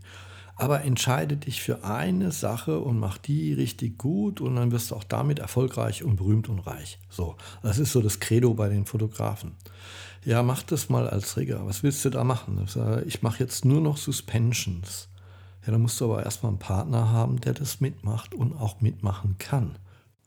Aber 0.60 0.84
entscheide 0.84 1.38
dich 1.38 1.62
für 1.62 1.84
eine 1.86 2.32
Sache 2.32 2.80
und 2.80 3.00
mach 3.00 3.18
die 3.18 3.54
richtig 3.54 3.98
gut 3.98 4.42
und 4.42 4.58
dann 4.58 4.72
wirst 4.72 4.92
du 4.92 4.96
auch 4.96 5.06
damit 5.06 5.40
erfolgreich 5.40 6.04
und 6.04 6.18
berühmt 6.18 6.50
und 6.50 6.60
reich. 6.60 7.00
So, 7.10 7.38
das 7.64 7.80
ist 7.80 7.94
so 7.94 8.02
das 8.02 8.20
Credo 8.20 8.54
bei 8.54 8.68
den 8.68 8.86
Fotografen. 8.86 9.54
Ja, 10.26 10.44
mach 10.44 10.64
das 10.64 10.90
mal 10.90 11.08
als 11.10 11.38
Rigger. 11.38 11.66
Was 11.66 11.82
willst 11.82 12.04
du 12.04 12.10
da 12.10 12.26
machen? 12.26 12.68
Ich 13.06 13.22
mache 13.22 13.42
jetzt 13.42 13.64
nur 13.64 13.80
noch 13.80 13.96
Suspensions. 13.96 15.08
Ja, 15.66 15.72
dann 15.72 15.82
musst 15.82 16.02
du 16.02 16.06
aber 16.06 16.24
erstmal 16.24 16.52
einen 16.52 16.60
Partner 16.60 17.10
haben, 17.10 17.40
der 17.40 17.54
das 17.54 17.80
mitmacht 17.80 18.36
und 18.36 18.54
auch 18.54 18.82
mitmachen 18.82 19.38
kann. 19.38 19.78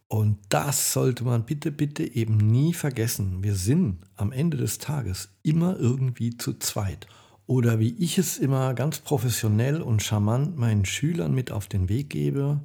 Und 0.08 0.38
das 0.48 0.92
sollte 0.92 1.24
man 1.24 1.44
bitte, 1.44 1.70
bitte 1.70 2.04
eben 2.04 2.36
nie 2.36 2.74
vergessen. 2.74 3.42
Wir 3.42 3.54
sind 3.54 3.98
am 4.16 4.32
Ende 4.32 4.56
des 4.56 4.78
Tages 4.78 5.30
immer 5.42 5.78
irgendwie 5.78 6.36
zu 6.36 6.58
zweit. 6.58 7.06
Oder 7.46 7.78
wie 7.78 7.94
ich 7.98 8.18
es 8.18 8.38
immer 8.38 8.74
ganz 8.74 9.00
professionell 9.00 9.82
und 9.82 10.02
charmant 10.02 10.56
meinen 10.56 10.84
Schülern 10.84 11.34
mit 11.34 11.50
auf 11.50 11.66
den 11.66 11.88
Weg 11.88 12.10
gebe, 12.10 12.60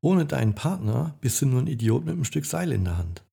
ohne 0.00 0.26
deinen 0.26 0.54
Partner 0.54 1.14
bist 1.20 1.42
du 1.42 1.46
nur 1.46 1.62
ein 1.62 1.66
Idiot 1.66 2.04
mit 2.04 2.14
einem 2.14 2.24
Stück 2.24 2.44
Seil 2.44 2.72
in 2.72 2.84
der 2.84 2.98
Hand. 2.98 3.24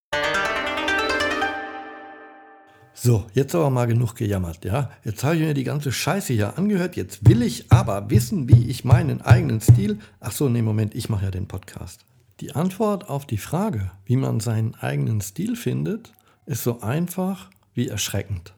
So, 2.98 3.26
jetzt 3.34 3.54
aber 3.54 3.70
mal 3.70 3.86
genug 3.86 4.16
gejammert, 4.16 4.64
ja? 4.64 4.90
Jetzt 5.04 5.24
habe 5.24 5.36
ich 5.36 5.42
mir 5.42 5.54
die 5.54 5.66
ganze 5.66 5.92
Scheiße 5.92 6.34
hier 6.34 6.58
angehört. 6.58 6.96
Jetzt 6.96 7.28
will 7.30 7.42
ich 7.42 7.72
aber 7.72 8.10
wissen, 8.10 8.50
wie 8.50 8.70
ich 8.70 8.86
meinen 8.86 9.22
eigenen 9.22 9.60
Stil. 9.62 10.00
Ach 10.22 10.32
so, 10.32 10.48
nee, 10.48 10.62
Moment, 10.62 10.96
ich 10.96 11.10
mache 11.10 11.26
ja 11.26 11.32
den 11.32 11.48
Podcast. 11.48 12.06
Die 12.40 12.56
Antwort 12.56 13.10
auf 13.10 13.26
die 13.26 13.38
Frage, 13.38 13.92
wie 14.06 14.16
man 14.16 14.40
seinen 14.40 14.76
eigenen 14.76 15.22
Stil 15.22 15.56
findet, 15.56 16.14
ist 16.46 16.64
so 16.64 16.82
einfach 16.82 17.50
wie 17.74 17.90
erschreckend. 17.90 18.54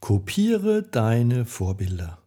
Kopiere 0.00 0.82
deine 0.82 1.44
Vorbilder. 1.44 2.18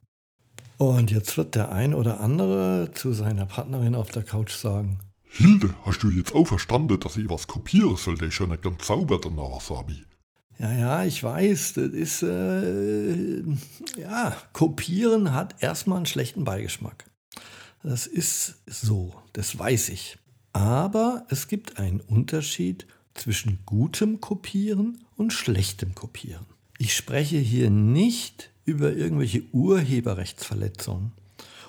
Und 0.78 1.12
jetzt 1.12 1.38
wird 1.38 1.56
der 1.56 1.72
ein 1.72 1.94
oder 1.94 2.20
andere 2.20 2.92
zu 2.94 3.14
seiner 3.14 3.46
Partnerin 3.46 3.96
auf 3.96 4.12
der 4.12 4.24
Couch 4.24 4.54
sagen: 4.54 5.00
Hilde, 5.24 5.74
hast 5.84 6.04
du 6.04 6.10
jetzt 6.12 6.36
auch 6.36 6.46
verstanden, 6.46 7.00
dass 7.00 7.18
ich 7.18 7.30
was 7.30 7.48
kopieren 7.48 7.96
soll, 7.96 8.16
der 8.16 8.30
schon 8.30 8.50
nicht 8.50 8.62
ganz 8.62 8.86
sauber 8.86 9.20
danach 9.20 9.70
habe? 9.70 9.96
Ja, 10.60 10.72
ja, 10.72 11.04
ich 11.04 11.24
weiß, 11.24 11.74
das 11.74 11.90
ist, 11.90 12.22
äh, 12.22 13.42
ja, 14.00 14.38
kopieren 14.54 15.34
hat 15.34 15.62
erstmal 15.62 15.98
einen 15.98 16.06
schlechten 16.06 16.44
Beigeschmack. 16.44 17.06
Das 17.82 18.06
ist 18.06 18.62
so, 18.68 19.16
das 19.34 19.58
weiß 19.58 19.90
ich. 19.90 20.20
Aber 20.54 21.26
es 21.30 21.48
gibt 21.48 21.80
einen 21.80 22.00
Unterschied 22.02 22.86
zwischen 23.16 23.60
gutem 23.66 24.22
Kopieren 24.22 25.04
und 25.18 25.34
schlechtem 25.34 25.96
Kopieren. 25.96 26.46
Ich 26.86 26.98
spreche 26.98 27.38
hier 27.38 27.70
nicht 27.70 28.50
über 28.66 28.92
irgendwelche 28.92 29.44
Urheberrechtsverletzungen 29.54 31.14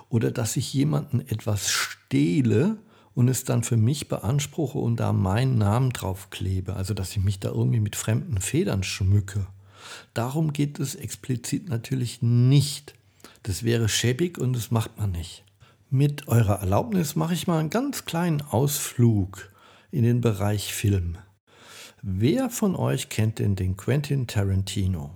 oder 0.08 0.32
dass 0.32 0.56
ich 0.56 0.74
jemanden 0.74 1.20
etwas 1.20 1.70
stehle 1.70 2.78
und 3.14 3.28
es 3.28 3.44
dann 3.44 3.62
für 3.62 3.76
mich 3.76 4.08
beanspruche 4.08 4.76
und 4.76 4.98
da 4.98 5.12
meinen 5.12 5.56
Namen 5.56 5.90
drauf 5.90 6.30
klebe, 6.30 6.74
also 6.74 6.94
dass 6.94 7.12
ich 7.16 7.22
mich 7.22 7.38
da 7.38 7.50
irgendwie 7.50 7.78
mit 7.78 7.94
fremden 7.94 8.40
Federn 8.40 8.82
schmücke. 8.82 9.46
Darum 10.14 10.52
geht 10.52 10.80
es 10.80 10.96
explizit 10.96 11.68
natürlich 11.68 12.20
nicht. 12.20 12.96
Das 13.44 13.62
wäre 13.62 13.88
schäbig 13.88 14.36
und 14.36 14.52
das 14.54 14.72
macht 14.72 14.98
man 14.98 15.12
nicht. 15.12 15.44
Mit 15.90 16.26
eurer 16.26 16.58
Erlaubnis 16.58 17.14
mache 17.14 17.34
ich 17.34 17.46
mal 17.46 17.60
einen 17.60 17.70
ganz 17.70 18.04
kleinen 18.04 18.42
Ausflug 18.42 19.48
in 19.92 20.02
den 20.02 20.20
Bereich 20.20 20.74
Film. 20.74 21.18
Wer 22.06 22.50
von 22.50 22.76
euch 22.76 23.08
kennt 23.08 23.38
denn 23.38 23.56
den 23.56 23.78
Quentin 23.78 24.26
Tarantino? 24.26 25.12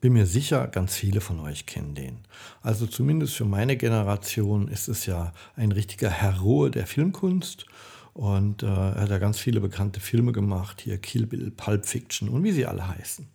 Bin 0.00 0.14
mir 0.14 0.24
sicher, 0.24 0.68
ganz 0.68 0.96
viele 0.96 1.20
von 1.20 1.38
euch 1.38 1.66
kennen 1.66 1.94
den. 1.94 2.20
Also 2.62 2.86
zumindest 2.86 3.34
für 3.34 3.44
meine 3.44 3.76
Generation 3.76 4.68
ist 4.68 4.88
es 4.88 5.04
ja 5.04 5.34
ein 5.54 5.70
richtiger 5.70 6.08
Heroe 6.08 6.70
der 6.70 6.86
Filmkunst 6.86 7.66
und 8.14 8.62
äh, 8.62 8.66
er 8.66 9.02
hat 9.02 9.10
ja 9.10 9.18
ganz 9.18 9.38
viele 9.38 9.60
bekannte 9.60 10.00
Filme 10.00 10.32
gemacht, 10.32 10.80
hier 10.80 10.96
Kill 10.96 11.26
Bill, 11.26 11.50
Pulp 11.50 11.84
Fiction 11.84 12.30
und 12.30 12.42
wie 12.42 12.52
sie 12.52 12.64
alle 12.64 12.88
heißen. 12.88 13.26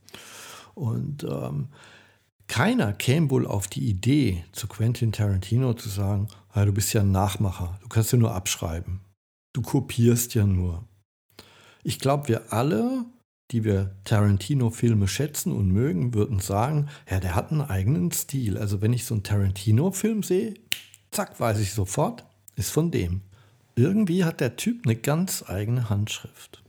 Und 0.74 1.24
ähm, 1.25 1.67
keiner 2.48 2.93
käme 2.93 3.29
wohl 3.29 3.46
auf 3.46 3.67
die 3.67 3.88
Idee, 3.88 4.46
zu 4.51 4.67
Quentin 4.67 5.12
Tarantino 5.12 5.75
zu 5.75 5.89
sagen, 5.89 6.27
ja, 6.55 6.65
du 6.65 6.72
bist 6.72 6.91
ja 6.93 7.01
ein 7.01 7.12
Nachmacher, 7.12 7.77
du 7.84 7.88
kannst 7.88 8.12
ja 8.13 8.17
nur 8.17 8.34
abschreiben. 8.34 9.01
Du 9.53 9.62
kopierst 9.62 10.34
ja 10.34 10.48
nur. 10.48 10.88
Ich 11.84 12.00
glaube, 12.00 12.28
wir 12.28 12.54
alle, 12.54 13.06
die 13.52 13.64
wir 13.64 13.96
Tarantino-Filme 14.04 15.08
schätzen 15.08 15.52
und 15.52 15.72
mögen, 15.72 16.14
würden 16.14 16.40
sagen, 16.40 16.90
ja, 17.10 17.20
der 17.20 17.36
hat 17.36 17.52
einen 17.52 17.62
eigenen 17.62 18.12
Stil. 18.12 18.58
Also 18.58 18.82
wenn 18.82 18.94
ich 18.94 19.06
so 19.06 19.16
einen 19.16 19.24
Tarantino-Film 19.24 20.24
sehe, 20.24 20.54
zack, 21.12 21.40
weiß 21.40 21.60
ich 21.60 21.74
sofort, 21.74 22.26
ist 22.56 22.72
von 22.72 22.92
dem. 22.92 23.22
Irgendwie 23.76 24.26
hat 24.26 24.42
der 24.42 24.56
Typ 24.56 24.86
eine 24.86 24.96
ganz 24.96 25.44
eigene 25.48 25.90
Handschrift. 25.90 26.62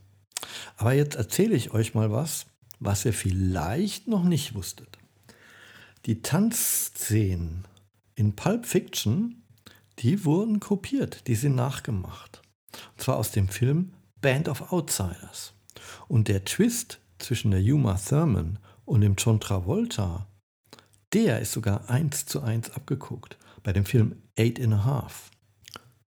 Aber 0.77 0.93
jetzt 0.93 1.15
erzähle 1.15 1.55
ich 1.55 1.73
euch 1.73 1.93
mal 1.93 2.11
was, 2.11 2.45
was 2.79 3.05
ihr 3.05 3.13
vielleicht 3.13 4.07
noch 4.07 4.23
nicht 4.23 4.55
wusstet. 4.55 4.97
Die 6.05 6.21
Tanzszenen 6.21 7.65
in 8.15 8.35
Pulp 8.35 8.65
Fiction, 8.65 9.43
die 9.99 10.25
wurden 10.25 10.59
kopiert, 10.59 11.27
die 11.27 11.35
sind 11.35 11.55
nachgemacht. 11.55 12.41
Und 12.93 13.01
zwar 13.01 13.17
aus 13.17 13.31
dem 13.31 13.49
Film 13.49 13.93
Band 14.21 14.47
of 14.47 14.71
Outsiders. 14.71 15.53
Und 16.07 16.27
der 16.27 16.45
Twist 16.45 16.99
zwischen 17.19 17.51
der 17.51 17.61
Yuma 17.61 17.95
Thurman 17.95 18.59
und 18.85 19.01
dem 19.01 19.15
John 19.17 19.39
Travolta, 19.39 20.27
der 21.13 21.39
ist 21.39 21.51
sogar 21.51 21.89
eins 21.89 22.25
zu 22.25 22.41
eins 22.41 22.71
abgeguckt 22.71 23.37
bei 23.63 23.73
dem 23.73 23.85
Film 23.85 24.21
Eight 24.37 24.61
and 24.61 24.73
a 24.73 24.83
Half. 24.85 25.31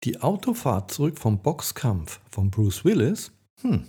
Die 0.04 0.22
Autofahrt 0.22 0.92
zurück 0.92 1.20
vom 1.20 1.42
Boxkampf 1.42 2.20
von 2.30 2.50
Bruce 2.50 2.84
Willis 2.86 3.32
hm, 3.62 3.88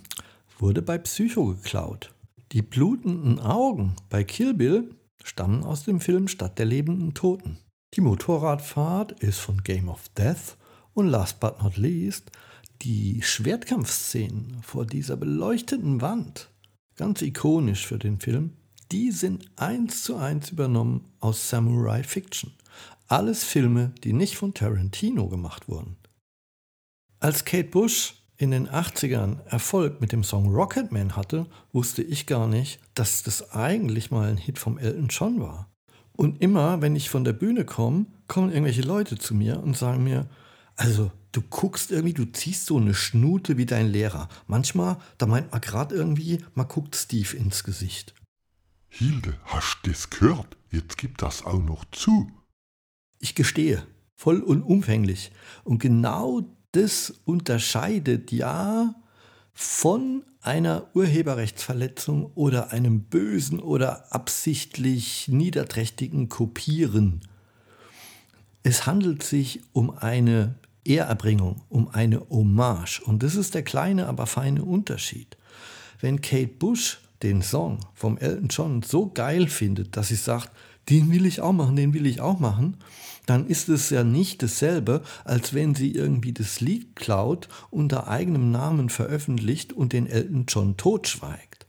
wurde 0.59 0.81
bei 0.81 0.97
Psycho 0.97 1.47
geklaut. 1.47 2.13
Die 2.51 2.61
blutenden 2.61 3.39
Augen 3.39 3.95
bei 4.09 4.23
Kill 4.23 4.53
Bill 4.53 4.95
stammen 5.23 5.63
aus 5.63 5.85
dem 5.85 5.99
Film 5.99 6.27
Stadt 6.27 6.59
der 6.59 6.65
lebenden 6.65 7.13
Toten. 7.13 7.57
Die 7.95 8.01
Motorradfahrt 8.01 9.13
ist 9.23 9.39
von 9.39 9.63
Game 9.63 9.89
of 9.89 10.09
Death 10.09 10.57
und 10.93 11.07
last 11.07 11.39
but 11.39 11.61
not 11.61 11.77
least 11.77 12.31
die 12.83 13.21
Schwertkampfszenen 13.21 14.57
vor 14.61 14.85
dieser 14.85 15.15
beleuchteten 15.15 16.01
Wand, 16.01 16.49
ganz 16.95 17.21
ikonisch 17.21 17.85
für 17.87 17.97
den 17.97 18.19
Film, 18.19 18.53
die 18.91 19.11
sind 19.11 19.49
eins 19.55 20.03
zu 20.03 20.17
eins 20.17 20.49
übernommen 20.49 21.05
aus 21.19 21.49
Samurai 21.49 22.03
Fiction. 22.03 22.51
Alles 23.07 23.43
Filme, 23.43 23.93
die 24.03 24.13
nicht 24.13 24.35
von 24.35 24.53
Tarantino 24.53 25.29
gemacht 25.29 25.69
wurden. 25.69 25.97
Als 27.19 27.45
Kate 27.45 27.69
Bush 27.69 28.15
in 28.37 28.51
den 28.51 28.67
80ern 28.67 29.45
Erfolg 29.45 30.01
mit 30.01 30.11
dem 30.11 30.23
Song 30.23 30.49
Rocketman 30.53 31.15
hatte, 31.15 31.45
wusste 31.71 32.03
ich 32.03 32.25
gar 32.25 32.47
nicht, 32.47 32.79
dass 32.95 33.23
das 33.23 33.51
eigentlich 33.51 34.11
mal 34.11 34.29
ein 34.29 34.37
Hit 34.37 34.59
vom 34.59 34.77
Elton 34.77 35.07
John 35.07 35.39
war. 35.39 35.71
Und 36.11 36.41
immer, 36.41 36.81
wenn 36.81 36.95
ich 36.95 37.09
von 37.09 37.23
der 37.23 37.33
Bühne 37.33 37.65
komme, 37.65 38.07
kommen 38.27 38.49
irgendwelche 38.49 38.81
Leute 38.81 39.17
zu 39.17 39.33
mir 39.33 39.63
und 39.63 39.77
sagen 39.77 40.03
mir, 40.03 40.27
also 40.75 41.11
du 41.33 41.41
guckst 41.41 41.91
irgendwie, 41.91 42.13
du 42.13 42.25
ziehst 42.25 42.67
so 42.67 42.77
eine 42.77 42.93
Schnute 42.93 43.57
wie 43.57 43.65
dein 43.65 43.87
Lehrer. 43.87 44.29
Manchmal, 44.47 44.97
da 45.17 45.25
meint 45.25 45.51
man 45.51 45.59
gerade 45.59 45.93
irgendwie, 45.93 46.39
man 46.53 46.67
guckt 46.69 46.95
Steve 46.95 47.35
ins 47.35 47.65
Gesicht. 47.65 48.13
Hilde, 48.87 49.37
hast 49.45 49.79
du 49.83 49.89
das 49.89 50.09
gehört? 50.09 50.55
Jetzt 50.71 50.97
gibt 50.97 51.21
das 51.21 51.43
auch 51.43 51.61
noch 51.61 51.83
zu. 51.91 52.31
Ich 53.19 53.35
gestehe, 53.35 53.85
voll 54.15 54.39
und 54.39 54.61
umfänglich. 54.61 55.31
Und 55.63 55.79
genau 55.79 56.47
das 56.71 57.13
unterscheidet 57.25 58.31
ja 58.31 58.95
von 59.53 60.23
einer 60.41 60.89
Urheberrechtsverletzung 60.93 62.31
oder 62.35 62.71
einem 62.71 63.03
bösen 63.03 63.59
oder 63.59 64.13
absichtlich 64.13 65.27
niederträchtigen 65.27 66.29
Kopieren. 66.29 67.21
Es 68.61 68.85
handelt 68.85 69.23
sich 69.23 69.61
um 69.73 69.89
eine 69.89 70.55
Ehrerbringung, 70.85 71.61
um 71.69 71.87
eine 71.89 72.21
Hommage. 72.29 73.01
Und 73.05 73.23
das 73.23 73.35
ist 73.35 73.53
der 73.53 73.63
kleine, 73.63 74.07
aber 74.07 74.27
feine 74.27 74.63
Unterschied. 74.63 75.37
Wenn 75.99 76.21
Kate 76.21 76.47
Bush 76.47 76.99
den 77.21 77.41
Song 77.41 77.79
vom 77.93 78.17
Elton 78.17 78.49
John 78.49 78.83
so 78.83 79.09
geil 79.09 79.47
findet, 79.47 79.95
dass 79.95 80.09
sie 80.09 80.15
sagt, 80.15 80.51
den 80.89 81.11
will 81.11 81.25
ich 81.25 81.39
auch 81.39 81.53
machen, 81.53 81.75
den 81.75 81.93
will 81.93 82.05
ich 82.05 82.19
auch 82.19 82.39
machen, 82.39 82.77
dann 83.25 83.47
ist 83.47 83.69
es 83.69 83.89
ja 83.89 84.03
nicht 84.03 84.43
dasselbe, 84.43 85.01
als 85.23 85.53
wenn 85.53 85.75
sie 85.75 85.91
irgendwie 85.91 86.33
das 86.33 86.59
Lied 86.59 86.95
klaut, 86.95 87.47
unter 87.69 88.09
eigenem 88.09 88.51
Namen 88.51 88.89
veröffentlicht 88.89 89.71
und 89.71 89.93
den 89.93 90.07
Elton 90.07 90.45
John 90.47 90.75
totschweigt. 90.75 91.65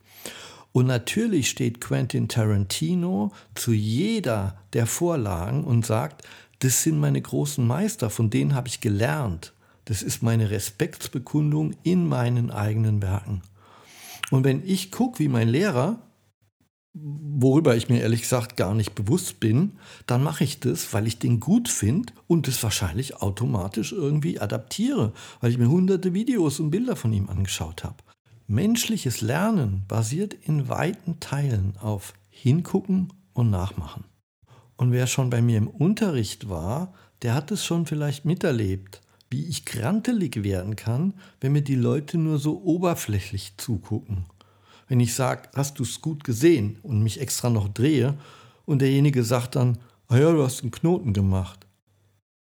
Und 0.73 0.87
natürlich 0.87 1.49
steht 1.49 1.81
Quentin 1.81 2.27
Tarantino 2.27 3.31
zu 3.55 3.73
jeder 3.73 4.59
der 4.73 4.87
Vorlagen 4.87 5.63
und 5.63 5.87
sagt, 5.87 6.25
Das 6.65 6.83
sind 6.83 6.99
meine 6.99 7.21
großen 7.21 7.67
Meister, 7.67 8.09
von 8.09 8.31
denen 8.31 8.55
habe 8.55 8.69
ich 8.69 8.81
gelernt. 8.81 9.53
Das 9.85 10.03
ist 10.03 10.23
meine 10.23 10.51
Respektsbekundung 10.51 11.75
in 11.83 12.09
meinen 12.09 12.51
eigenen 12.51 13.03
Werken. 13.03 13.43
Und 14.31 14.45
wenn 14.45 14.67
ich 14.67 14.91
gucke, 14.91 15.19
wie 15.19 15.29
mein 15.29 15.51
Lehrer, 15.51 15.99
worüber 16.95 17.77
ich 17.77 17.91
mir 17.91 18.01
ehrlich 18.01 18.23
gesagt 18.23 18.57
gar 18.57 18.75
nicht 18.75 18.95
bewusst 18.95 19.41
bin, 19.41 19.73
dann 20.07 20.23
mache 20.23 20.43
ich 20.43 20.59
das, 20.59 20.91
weil 20.95 21.07
ich 21.07 21.19
den 21.19 21.39
gut 21.39 21.69
finde 21.69 22.15
und 22.29 22.49
es 22.49 22.63
wahrscheinlich 22.63 23.17
automatisch 23.17 23.93
irgendwie 23.93 24.41
adaptiere, 24.41 25.13
weil 25.43 25.51
ich 25.51 25.59
mir 25.59 25.69
hunderte 25.69 26.15
Videos 26.15 26.61
und 26.61 26.71
Bilder 26.71 26.97
von 26.97 27.13
ihm 27.13 27.29
angeschaut 27.29 27.85
habe. 27.85 27.97
Menschliches 28.47 29.21
Lernen 29.21 29.85
basiert 29.87 30.33
in 30.33 30.71
weiten 30.71 31.21
Teilen 31.21 31.77
auf 31.77 32.15
Hingucken 32.31 33.13
und 33.35 33.51
Nachmachen. 33.51 34.05
Und 34.77 34.93
wer 34.93 35.07
schon 35.07 35.31
bei 35.31 35.41
mir 35.41 35.59
im 35.59 35.69
Unterricht 35.69 36.49
war, 36.49 36.95
der 37.23 37.35
hat 37.35 37.51
es 37.51 37.65
schon 37.65 37.87
vielleicht 37.87 38.25
miterlebt, 38.25 39.01
wie 39.31 39.47
ich 39.47 39.65
krantelig 39.65 40.43
werden 40.43 40.77
kann, 40.77 41.15
wenn 41.41 41.53
mir 41.53 41.63
die 41.63 41.75
Leute 41.75 42.19
nur 42.19 42.39
so 42.39 42.63
oberflächlich 42.63 43.55
zugucken. 43.57 44.25
Wenn 44.89 45.01
ich 45.01 45.15
sage, 45.15 45.49
hast 45.55 45.79
du 45.79 45.83
es 45.83 46.01
gut 46.01 46.25
gesehen 46.25 46.79
und 46.83 47.03
mich 47.03 47.21
extra 47.21 47.51
noch 47.51 47.69
drehe 47.69 48.19
und 48.67 48.81
derjenige 48.81 49.25
sagt 49.25 49.57
dann, 49.57 49.79
ah 50.09 50.19
ja, 50.19 50.33
du 50.33 50.43
hast 50.43 50.63
einen 50.63 50.71
Knoten 50.71 51.13
gemacht. 51.13 51.67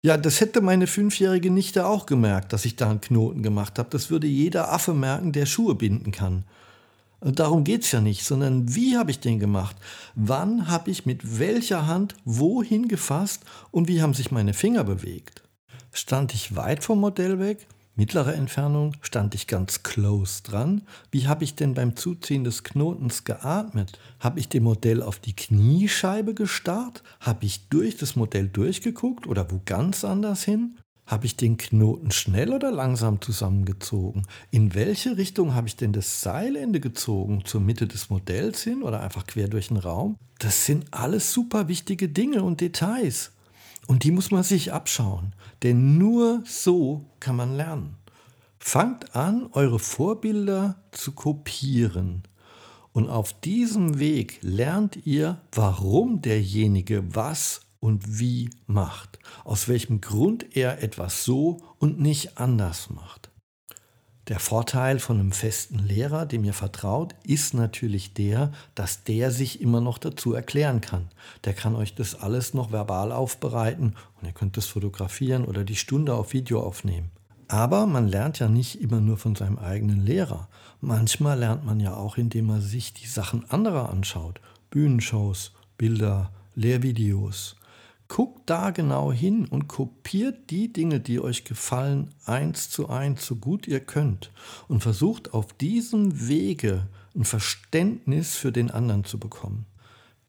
Ja, 0.03 0.17
das 0.17 0.39
hätte 0.39 0.61
meine 0.61 0.87
fünfjährige 0.87 1.49
Nichte 1.49 1.87
auch 1.87 2.05
gemerkt, 2.05 2.53
dass 2.53 2.65
ich 2.65 2.75
da 2.75 2.89
einen 2.89 3.01
Knoten 3.01 3.41
gemacht 3.41 3.79
habe. 3.79 3.89
Das 3.89 4.09
würde 4.09 4.27
jeder 4.27 4.71
Affe 4.71 4.93
merken, 4.93 5.31
der 5.31 5.45
Schuhe 5.45 5.75
binden 5.75 6.11
kann. 6.11 6.45
Darum 7.21 7.63
geht 7.63 7.83
es 7.83 7.91
ja 7.91 8.01
nicht, 8.01 8.23
sondern 8.23 8.75
wie 8.75 8.97
habe 8.97 9.11
ich 9.11 9.19
den 9.19 9.39
gemacht? 9.39 9.75
Wann 10.15 10.67
habe 10.67 10.91
ich 10.91 11.05
mit 11.05 11.39
welcher 11.39 11.87
Hand 11.87 12.15
wohin 12.25 12.87
gefasst 12.87 13.43
und 13.71 13.87
wie 13.87 14.01
haben 14.01 14.13
sich 14.13 14.31
meine 14.31 14.53
Finger 14.53 14.83
bewegt? 14.83 15.43
Stand 15.91 16.33
ich 16.33 16.55
weit 16.55 16.83
vom 16.83 16.99
Modell 16.99 17.39
weg? 17.39 17.67
Mittlere 17.97 18.33
Entfernung? 18.33 18.91
Stand 18.99 19.33
ich 19.35 19.47
ganz 19.47 19.81
close 19.81 20.43
dran? 20.43 20.81
Wie 21.11 21.27
habe 21.27 21.45
ich 21.45 21.55
denn 21.55 21.73
beim 21.73 21.95
Zuziehen 21.95 22.43
des 22.43 22.65
Knotens 22.65 23.23
geatmet? 23.23 23.97
Habe 24.19 24.41
ich 24.41 24.49
dem 24.49 24.63
Modell 24.63 25.01
auf 25.01 25.19
die 25.19 25.33
Kniescheibe 25.33 26.33
gestarrt? 26.33 27.03
Habe 27.21 27.45
ich 27.45 27.69
durch 27.69 27.95
das 27.95 28.17
Modell 28.17 28.49
durchgeguckt 28.49 29.25
oder 29.25 29.49
wo 29.49 29.61
ganz 29.63 30.03
anders 30.03 30.43
hin? 30.43 30.77
Habe 31.05 31.27
ich 31.27 31.37
den 31.37 31.57
Knoten 31.57 32.09
schnell 32.09 32.51
oder 32.51 32.71
langsam 32.71 33.21
zusammengezogen? 33.21 34.23
In 34.49 34.73
welche 34.73 35.17
Richtung 35.17 35.53
habe 35.53 35.67
ich 35.67 35.75
denn 35.75 35.93
das 35.93 36.21
Seilende 36.21 36.79
gezogen? 36.79 37.43
Zur 37.45 37.61
Mitte 37.61 37.85
des 37.85 38.09
Modells 38.09 38.63
hin 38.63 38.81
oder 38.81 39.01
einfach 39.01 39.27
quer 39.27 39.47
durch 39.47 39.67
den 39.67 39.77
Raum? 39.77 40.17
Das 40.39 40.65
sind 40.65 40.87
alles 40.91 41.31
super 41.31 41.67
wichtige 41.67 42.09
Dinge 42.09 42.41
und 42.41 42.59
Details. 42.59 43.31
Und 43.85 44.03
die 44.03 44.09
muss 44.09 44.31
man 44.31 44.41
sich 44.41 44.73
abschauen, 44.73 45.33
denn 45.61 45.99
nur 45.99 46.41
so 46.43 47.05
kann 47.19 47.35
man 47.35 47.55
lernen. 47.55 47.97
Fangt 48.57 49.15
an, 49.15 49.47
eure 49.51 49.77
Vorbilder 49.77 50.81
zu 50.89 51.11
kopieren. 51.11 52.23
Und 52.93 53.09
auf 53.09 53.33
diesem 53.41 53.99
Weg 53.99 54.39
lernt 54.41 55.05
ihr, 55.05 55.39
warum 55.51 56.21
derjenige 56.21 57.03
was 57.13 57.61
und 57.85 58.19
wie 58.19 58.49
macht, 58.65 59.19
aus 59.43 59.67
welchem 59.67 60.01
Grund 60.01 60.57
er 60.57 60.81
etwas 60.81 61.23
so 61.23 61.61
und 61.77 61.99
nicht 61.99 62.39
anders 62.39 62.89
macht. 62.89 63.29
Der 64.27 64.39
Vorteil 64.39 64.97
von 64.97 65.19
einem 65.19 65.31
festen 65.31 65.77
Lehrer, 65.77 66.25
dem 66.25 66.43
ihr 66.45 66.53
vertraut, 66.53 67.13
ist 67.23 67.53
natürlich 67.53 68.15
der, 68.15 68.51
dass 68.73 69.03
der 69.03 69.29
sich 69.29 69.61
immer 69.61 69.81
noch 69.81 69.99
dazu 69.99 70.33
erklären 70.33 70.81
kann. 70.81 71.09
Der 71.43 71.53
kann 71.53 71.75
euch 71.75 71.93
das 71.93 72.15
alles 72.15 72.55
noch 72.55 72.71
verbal 72.71 73.11
aufbereiten 73.11 73.93
und 74.19 74.27
ihr 74.27 74.33
könnt 74.33 74.57
das 74.57 74.65
fotografieren 74.65 75.45
oder 75.45 75.63
die 75.63 75.75
Stunde 75.75 76.15
auf 76.15 76.33
Video 76.33 76.63
aufnehmen. 76.63 77.11
Aber 77.47 77.85
man 77.85 78.07
lernt 78.07 78.39
ja 78.39 78.49
nicht 78.49 78.81
immer 78.81 78.99
nur 78.99 79.17
von 79.17 79.35
seinem 79.35 79.59
eigenen 79.59 80.03
Lehrer. 80.03 80.49
Manchmal 80.81 81.37
lernt 81.37 81.63
man 81.63 81.79
ja 81.79 81.93
auch, 81.93 82.17
indem 82.17 82.47
man 82.47 82.61
sich 82.61 82.93
die 82.93 83.05
Sachen 83.05 83.47
anderer 83.51 83.91
anschaut. 83.91 84.41
Bühnenshows, 84.71 85.53
Bilder, 85.77 86.31
Lehrvideos. 86.55 87.57
Guckt 88.07 88.49
da 88.49 88.69
genau 88.69 89.11
hin 89.11 89.47
und 89.47 89.67
kopiert 89.67 90.51
die 90.51 90.71
Dinge, 90.71 90.99
die 90.99 91.19
euch 91.19 91.43
gefallen, 91.43 92.13
eins 92.25 92.69
zu 92.69 92.89
eins, 92.89 93.25
so 93.25 93.35
gut 93.35 93.67
ihr 93.67 93.79
könnt. 93.79 94.31
Und 94.67 94.81
versucht 94.81 95.33
auf 95.33 95.53
diesem 95.53 96.27
Wege 96.27 96.87
ein 97.15 97.25
Verständnis 97.25 98.35
für 98.35 98.51
den 98.51 98.69
anderen 98.69 99.05
zu 99.05 99.19
bekommen. 99.19 99.65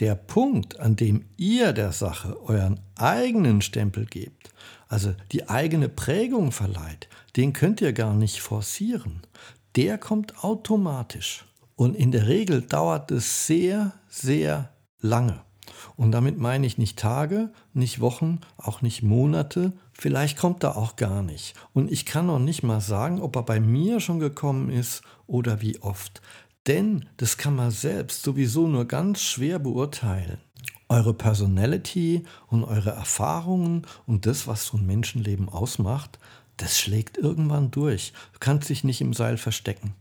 Der 0.00 0.14
Punkt, 0.14 0.78
an 0.78 0.96
dem 0.96 1.24
ihr 1.36 1.72
der 1.72 1.92
Sache 1.92 2.40
euren 2.42 2.80
eigenen 2.96 3.62
Stempel 3.62 4.06
gebt, 4.06 4.50
also 4.88 5.14
die 5.32 5.48
eigene 5.48 5.88
Prägung 5.88 6.52
verleiht, 6.52 7.08
den 7.36 7.52
könnt 7.52 7.80
ihr 7.80 7.92
gar 7.92 8.14
nicht 8.14 8.40
forcieren. 8.40 9.22
Der 9.74 9.98
kommt 9.98 10.44
automatisch. 10.44 11.44
Und 11.76 11.94
in 11.94 12.10
der 12.10 12.26
Regel 12.26 12.62
dauert 12.62 13.10
es 13.10 13.46
sehr, 13.46 13.92
sehr 14.08 14.70
lange. 15.00 15.45
Und 15.96 16.12
damit 16.12 16.38
meine 16.38 16.66
ich 16.66 16.76
nicht 16.76 16.98
Tage, 16.98 17.50
nicht 17.72 18.00
Wochen, 18.00 18.40
auch 18.58 18.82
nicht 18.82 19.02
Monate, 19.02 19.72
vielleicht 19.92 20.36
kommt 20.36 20.62
er 20.62 20.76
auch 20.76 20.96
gar 20.96 21.22
nicht. 21.22 21.54
Und 21.72 21.90
ich 21.90 22.04
kann 22.04 22.26
noch 22.26 22.38
nicht 22.38 22.62
mal 22.62 22.80
sagen, 22.80 23.20
ob 23.20 23.36
er 23.36 23.42
bei 23.42 23.60
mir 23.60 24.00
schon 24.00 24.18
gekommen 24.18 24.68
ist 24.68 25.02
oder 25.26 25.62
wie 25.62 25.80
oft. 25.80 26.20
Denn 26.66 27.06
das 27.16 27.38
kann 27.38 27.56
man 27.56 27.70
selbst 27.70 28.22
sowieso 28.22 28.66
nur 28.66 28.84
ganz 28.86 29.22
schwer 29.22 29.58
beurteilen. 29.58 30.38
Eure 30.88 31.14
Personality 31.14 32.24
und 32.48 32.64
eure 32.64 32.90
Erfahrungen 32.90 33.86
und 34.06 34.26
das, 34.26 34.46
was 34.46 34.66
so 34.66 34.76
ein 34.76 34.86
Menschenleben 34.86 35.48
ausmacht, 35.48 36.18
das 36.56 36.78
schlägt 36.78 37.18
irgendwann 37.18 37.70
durch. 37.70 38.12
Du 38.32 38.38
kannst 38.40 38.68
dich 38.68 38.84
nicht 38.84 39.00
im 39.00 39.12
Seil 39.12 39.36
verstecken. 39.36 39.94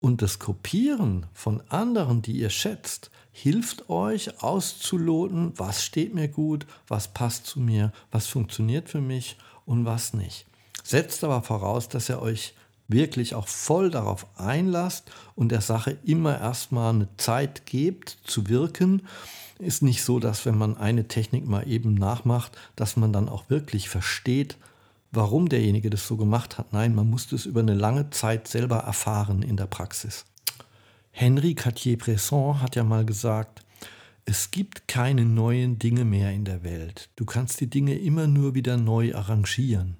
Und 0.00 0.22
das 0.22 0.38
Kopieren 0.38 1.26
von 1.32 1.62
anderen, 1.68 2.22
die 2.22 2.38
ihr 2.38 2.50
schätzt, 2.50 3.10
hilft 3.32 3.90
euch 3.90 4.42
auszuloten, 4.42 5.52
was 5.56 5.84
steht 5.84 6.14
mir 6.14 6.28
gut, 6.28 6.66
was 6.88 7.08
passt 7.08 7.46
zu 7.46 7.60
mir, 7.60 7.92
was 8.10 8.26
funktioniert 8.26 8.88
für 8.88 9.00
mich 9.00 9.36
und 9.64 9.84
was 9.84 10.14
nicht. 10.14 10.46
Setzt 10.84 11.24
aber 11.24 11.42
voraus, 11.42 11.88
dass 11.88 12.08
ihr 12.08 12.22
euch 12.22 12.54
wirklich 12.88 13.34
auch 13.34 13.48
voll 13.48 13.90
darauf 13.90 14.26
einlasst 14.38 15.10
und 15.34 15.50
der 15.50 15.60
Sache 15.60 15.98
immer 16.04 16.38
erstmal 16.38 16.94
eine 16.94 17.08
Zeit 17.16 17.66
gebt 17.66 18.18
zu 18.24 18.48
wirken. 18.48 19.02
Ist 19.58 19.82
nicht 19.82 20.04
so, 20.04 20.20
dass 20.20 20.46
wenn 20.46 20.56
man 20.56 20.76
eine 20.76 21.08
Technik 21.08 21.46
mal 21.46 21.66
eben 21.68 21.94
nachmacht, 21.94 22.56
dass 22.76 22.96
man 22.96 23.12
dann 23.12 23.28
auch 23.28 23.50
wirklich 23.50 23.88
versteht, 23.88 24.56
warum 25.16 25.48
derjenige 25.48 25.90
das 25.90 26.06
so 26.06 26.16
gemacht 26.16 26.58
hat. 26.58 26.72
Nein, 26.72 26.94
man 26.94 27.10
muss 27.10 27.26
das 27.26 27.46
über 27.46 27.60
eine 27.60 27.74
lange 27.74 28.10
Zeit 28.10 28.46
selber 28.46 28.78
erfahren 28.78 29.42
in 29.42 29.56
der 29.56 29.66
Praxis. 29.66 30.26
Henri 31.10 31.54
Cartier-Bresson 31.54 32.60
hat 32.60 32.76
ja 32.76 32.84
mal 32.84 33.04
gesagt, 33.04 33.62
es 34.26 34.50
gibt 34.50 34.88
keine 34.88 35.24
neuen 35.24 35.78
Dinge 35.78 36.04
mehr 36.04 36.32
in 36.32 36.44
der 36.44 36.62
Welt. 36.62 37.10
Du 37.16 37.24
kannst 37.24 37.60
die 37.60 37.70
Dinge 37.70 37.96
immer 37.96 38.26
nur 38.26 38.54
wieder 38.54 38.76
neu 38.76 39.14
arrangieren. 39.14 39.96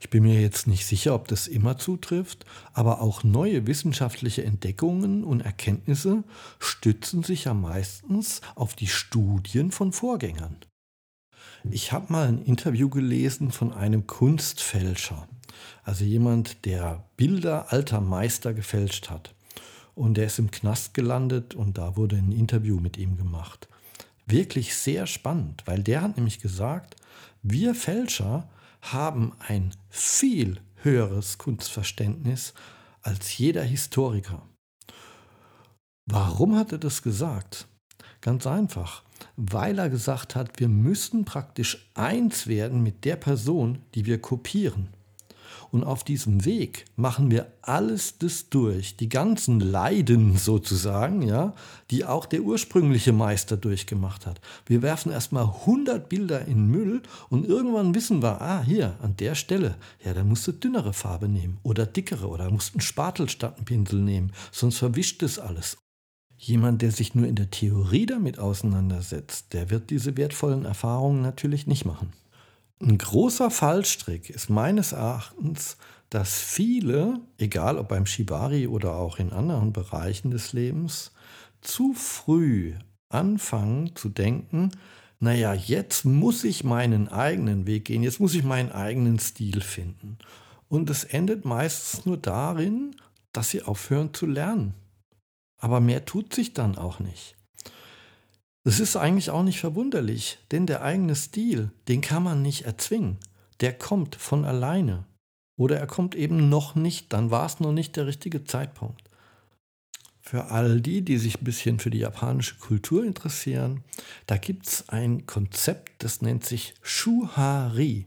Ich 0.00 0.10
bin 0.10 0.22
mir 0.22 0.40
jetzt 0.40 0.68
nicht 0.68 0.86
sicher, 0.86 1.14
ob 1.14 1.26
das 1.26 1.48
immer 1.48 1.76
zutrifft, 1.76 2.46
aber 2.72 3.00
auch 3.00 3.24
neue 3.24 3.66
wissenschaftliche 3.66 4.44
Entdeckungen 4.44 5.24
und 5.24 5.40
Erkenntnisse 5.40 6.22
stützen 6.60 7.24
sich 7.24 7.44
ja 7.44 7.54
meistens 7.54 8.40
auf 8.54 8.76
die 8.76 8.86
Studien 8.86 9.72
von 9.72 9.92
Vorgängern. 9.92 10.56
Ich 11.70 11.92
habe 11.92 12.12
mal 12.12 12.28
ein 12.28 12.42
Interview 12.42 12.88
gelesen 12.88 13.50
von 13.50 13.72
einem 13.72 14.06
Kunstfälscher, 14.06 15.28
also 15.82 16.04
jemand, 16.04 16.64
der 16.64 17.04
Bilder 17.16 17.72
alter 17.72 18.00
Meister 18.00 18.54
gefälscht 18.54 19.10
hat. 19.10 19.34
Und 19.94 20.16
er 20.16 20.26
ist 20.26 20.38
im 20.38 20.50
Knast 20.50 20.94
gelandet 20.94 21.54
und 21.54 21.76
da 21.76 21.96
wurde 21.96 22.16
ein 22.16 22.32
Interview 22.32 22.78
mit 22.78 22.96
ihm 22.96 23.16
gemacht. 23.16 23.68
Wirklich 24.26 24.76
sehr 24.76 25.06
spannend, 25.06 25.62
weil 25.66 25.82
der 25.82 26.02
hat 26.02 26.16
nämlich 26.16 26.38
gesagt, 26.38 26.96
wir 27.42 27.74
Fälscher 27.74 28.48
haben 28.80 29.32
ein 29.40 29.72
viel 29.90 30.60
höheres 30.82 31.38
Kunstverständnis 31.38 32.54
als 33.02 33.36
jeder 33.38 33.62
Historiker. 33.62 34.42
Warum 36.06 36.56
hat 36.56 36.72
er 36.72 36.78
das 36.78 37.02
gesagt? 37.02 37.66
Ganz 38.20 38.46
einfach, 38.46 39.02
weil 39.36 39.78
er 39.78 39.90
gesagt 39.90 40.34
hat, 40.34 40.60
wir 40.60 40.68
müssen 40.68 41.24
praktisch 41.24 41.90
eins 41.94 42.46
werden 42.46 42.82
mit 42.82 43.04
der 43.04 43.16
Person, 43.16 43.78
die 43.94 44.06
wir 44.06 44.20
kopieren. 44.20 44.88
Und 45.70 45.84
auf 45.84 46.02
diesem 46.02 46.44
Weg 46.44 46.86
machen 46.96 47.30
wir 47.30 47.52
alles 47.60 48.18
das 48.18 48.48
durch, 48.48 48.96
die 48.96 49.08
ganzen 49.08 49.60
Leiden 49.60 50.36
sozusagen, 50.36 51.22
ja, 51.22 51.54
die 51.90 52.06
auch 52.06 52.24
der 52.24 52.42
ursprüngliche 52.42 53.12
Meister 53.12 53.56
durchgemacht 53.56 54.24
hat. 54.24 54.40
Wir 54.64 54.80
werfen 54.80 55.12
erstmal 55.12 55.44
100 55.44 56.08
Bilder 56.08 56.46
in 56.46 56.66
Müll 56.66 57.02
und 57.28 57.46
irgendwann 57.46 57.94
wissen 57.94 58.22
wir, 58.22 58.40
ah, 58.40 58.62
hier, 58.62 58.96
an 59.02 59.16
der 59.16 59.34
Stelle, 59.34 59.76
ja, 60.04 60.14
da 60.14 60.24
musst 60.24 60.46
du 60.46 60.52
dünnere 60.52 60.94
Farbe 60.94 61.28
nehmen 61.28 61.58
oder 61.62 61.84
dickere 61.84 62.28
oder 62.28 62.50
musst 62.50 62.74
einen 62.74 62.80
Spatel 62.80 63.28
statt 63.28 63.56
einen 63.56 63.66
Pinsel 63.66 64.00
nehmen, 64.00 64.32
sonst 64.50 64.78
verwischt 64.78 65.22
es 65.22 65.38
alles. 65.38 65.76
Jemand, 66.40 66.82
der 66.82 66.92
sich 66.92 67.16
nur 67.16 67.26
in 67.26 67.34
der 67.34 67.50
Theorie 67.50 68.06
damit 68.06 68.38
auseinandersetzt, 68.38 69.52
der 69.52 69.70
wird 69.70 69.90
diese 69.90 70.16
wertvollen 70.16 70.64
Erfahrungen 70.64 71.20
natürlich 71.20 71.66
nicht 71.66 71.84
machen. 71.84 72.12
Ein 72.80 72.96
großer 72.96 73.50
Fallstrick 73.50 74.30
ist 74.30 74.48
meines 74.48 74.92
Erachtens, 74.92 75.76
dass 76.10 76.38
viele, 76.40 77.20
egal 77.38 77.76
ob 77.76 77.88
beim 77.88 78.06
Shibari 78.06 78.68
oder 78.68 78.94
auch 78.94 79.18
in 79.18 79.32
anderen 79.32 79.72
Bereichen 79.72 80.30
des 80.30 80.52
Lebens, 80.52 81.10
zu 81.60 81.92
früh 81.92 82.74
anfangen 83.08 83.96
zu 83.96 84.08
denken, 84.08 84.70
naja, 85.18 85.52
jetzt 85.52 86.04
muss 86.04 86.44
ich 86.44 86.62
meinen 86.62 87.08
eigenen 87.08 87.66
Weg 87.66 87.86
gehen, 87.86 88.04
jetzt 88.04 88.20
muss 88.20 88.34
ich 88.34 88.44
meinen 88.44 88.70
eigenen 88.70 89.18
Stil 89.18 89.60
finden. 89.60 90.18
Und 90.68 90.88
es 90.88 91.02
endet 91.02 91.44
meistens 91.44 92.06
nur 92.06 92.16
darin, 92.16 92.94
dass 93.32 93.50
sie 93.50 93.62
aufhören 93.62 94.14
zu 94.14 94.26
lernen. 94.26 94.74
Aber 95.58 95.80
mehr 95.80 96.04
tut 96.04 96.34
sich 96.34 96.54
dann 96.54 96.78
auch 96.78 97.00
nicht. 97.00 97.36
Das 98.64 98.80
ist 98.80 98.96
eigentlich 98.96 99.30
auch 99.30 99.42
nicht 99.42 99.60
verwunderlich, 99.60 100.38
denn 100.50 100.66
der 100.66 100.82
eigene 100.82 101.16
Stil, 101.16 101.70
den 101.88 102.00
kann 102.00 102.22
man 102.22 102.42
nicht 102.42 102.66
erzwingen. 102.66 103.18
Der 103.60 103.72
kommt 103.76 104.14
von 104.16 104.44
alleine. 104.44 105.04
Oder 105.56 105.78
er 105.78 105.86
kommt 105.86 106.14
eben 106.14 106.48
noch 106.48 106.74
nicht, 106.74 107.12
dann 107.12 107.30
war 107.30 107.46
es 107.46 107.60
noch 107.60 107.72
nicht 107.72 107.96
der 107.96 108.06
richtige 108.06 108.44
Zeitpunkt. 108.44 109.02
Für 110.20 110.50
all 110.50 110.80
die, 110.82 111.02
die 111.02 111.16
sich 111.16 111.40
ein 111.40 111.44
bisschen 111.44 111.78
für 111.78 111.88
die 111.88 112.00
japanische 112.00 112.56
Kultur 112.56 113.04
interessieren, 113.04 113.82
da 114.26 114.36
gibt 114.36 114.66
es 114.66 114.90
ein 114.90 115.24
Konzept, 115.24 116.04
das 116.04 116.20
nennt 116.20 116.44
sich 116.44 116.74
Shuhari. 116.82 118.04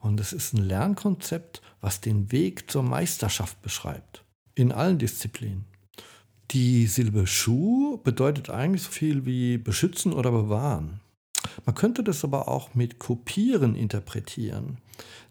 Und 0.00 0.18
es 0.18 0.32
ist 0.32 0.52
ein 0.52 0.64
Lernkonzept, 0.64 1.62
was 1.80 2.00
den 2.00 2.32
Weg 2.32 2.68
zur 2.70 2.82
Meisterschaft 2.82 3.62
beschreibt. 3.62 4.24
In 4.56 4.72
allen 4.72 4.98
Disziplinen. 4.98 5.71
Die 6.50 6.86
Silbe 6.86 7.26
Shu 7.26 7.98
bedeutet 8.04 8.50
eigentlich 8.50 8.82
so 8.82 8.90
viel 8.90 9.24
wie 9.24 9.56
beschützen 9.56 10.12
oder 10.12 10.30
bewahren. 10.30 11.00
Man 11.64 11.74
könnte 11.74 12.04
das 12.04 12.24
aber 12.24 12.48
auch 12.48 12.74
mit 12.74 12.98
kopieren 12.98 13.74
interpretieren. 13.74 14.78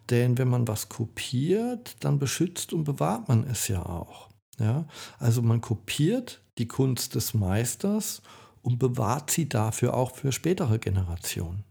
Denn 0.10 0.38
wenn 0.38 0.50
man 0.50 0.67
was 0.67 0.89
kopiert, 0.89 1.95
dann 2.00 2.19
beschützt 2.19 2.74
und 2.74 2.84
bewahrt 2.84 3.28
man 3.30 3.43
es 3.45 3.67
ja 3.67 3.86
auch. 3.86 4.30
Ja? 4.60 4.86
Also 5.19 5.41
man 5.41 5.62
kopiert 5.62 6.41
die 6.58 6.67
Kunst 6.67 7.15
des 7.15 7.34
Meisters 7.34 8.21
und 8.62 8.80
bewahrt 8.80 9.32
sie 9.32 9.47
dafür 9.47 9.93
auch 9.93 10.15
für 10.15 10.32
spätere 10.32 10.80
Generationen. 10.80 11.63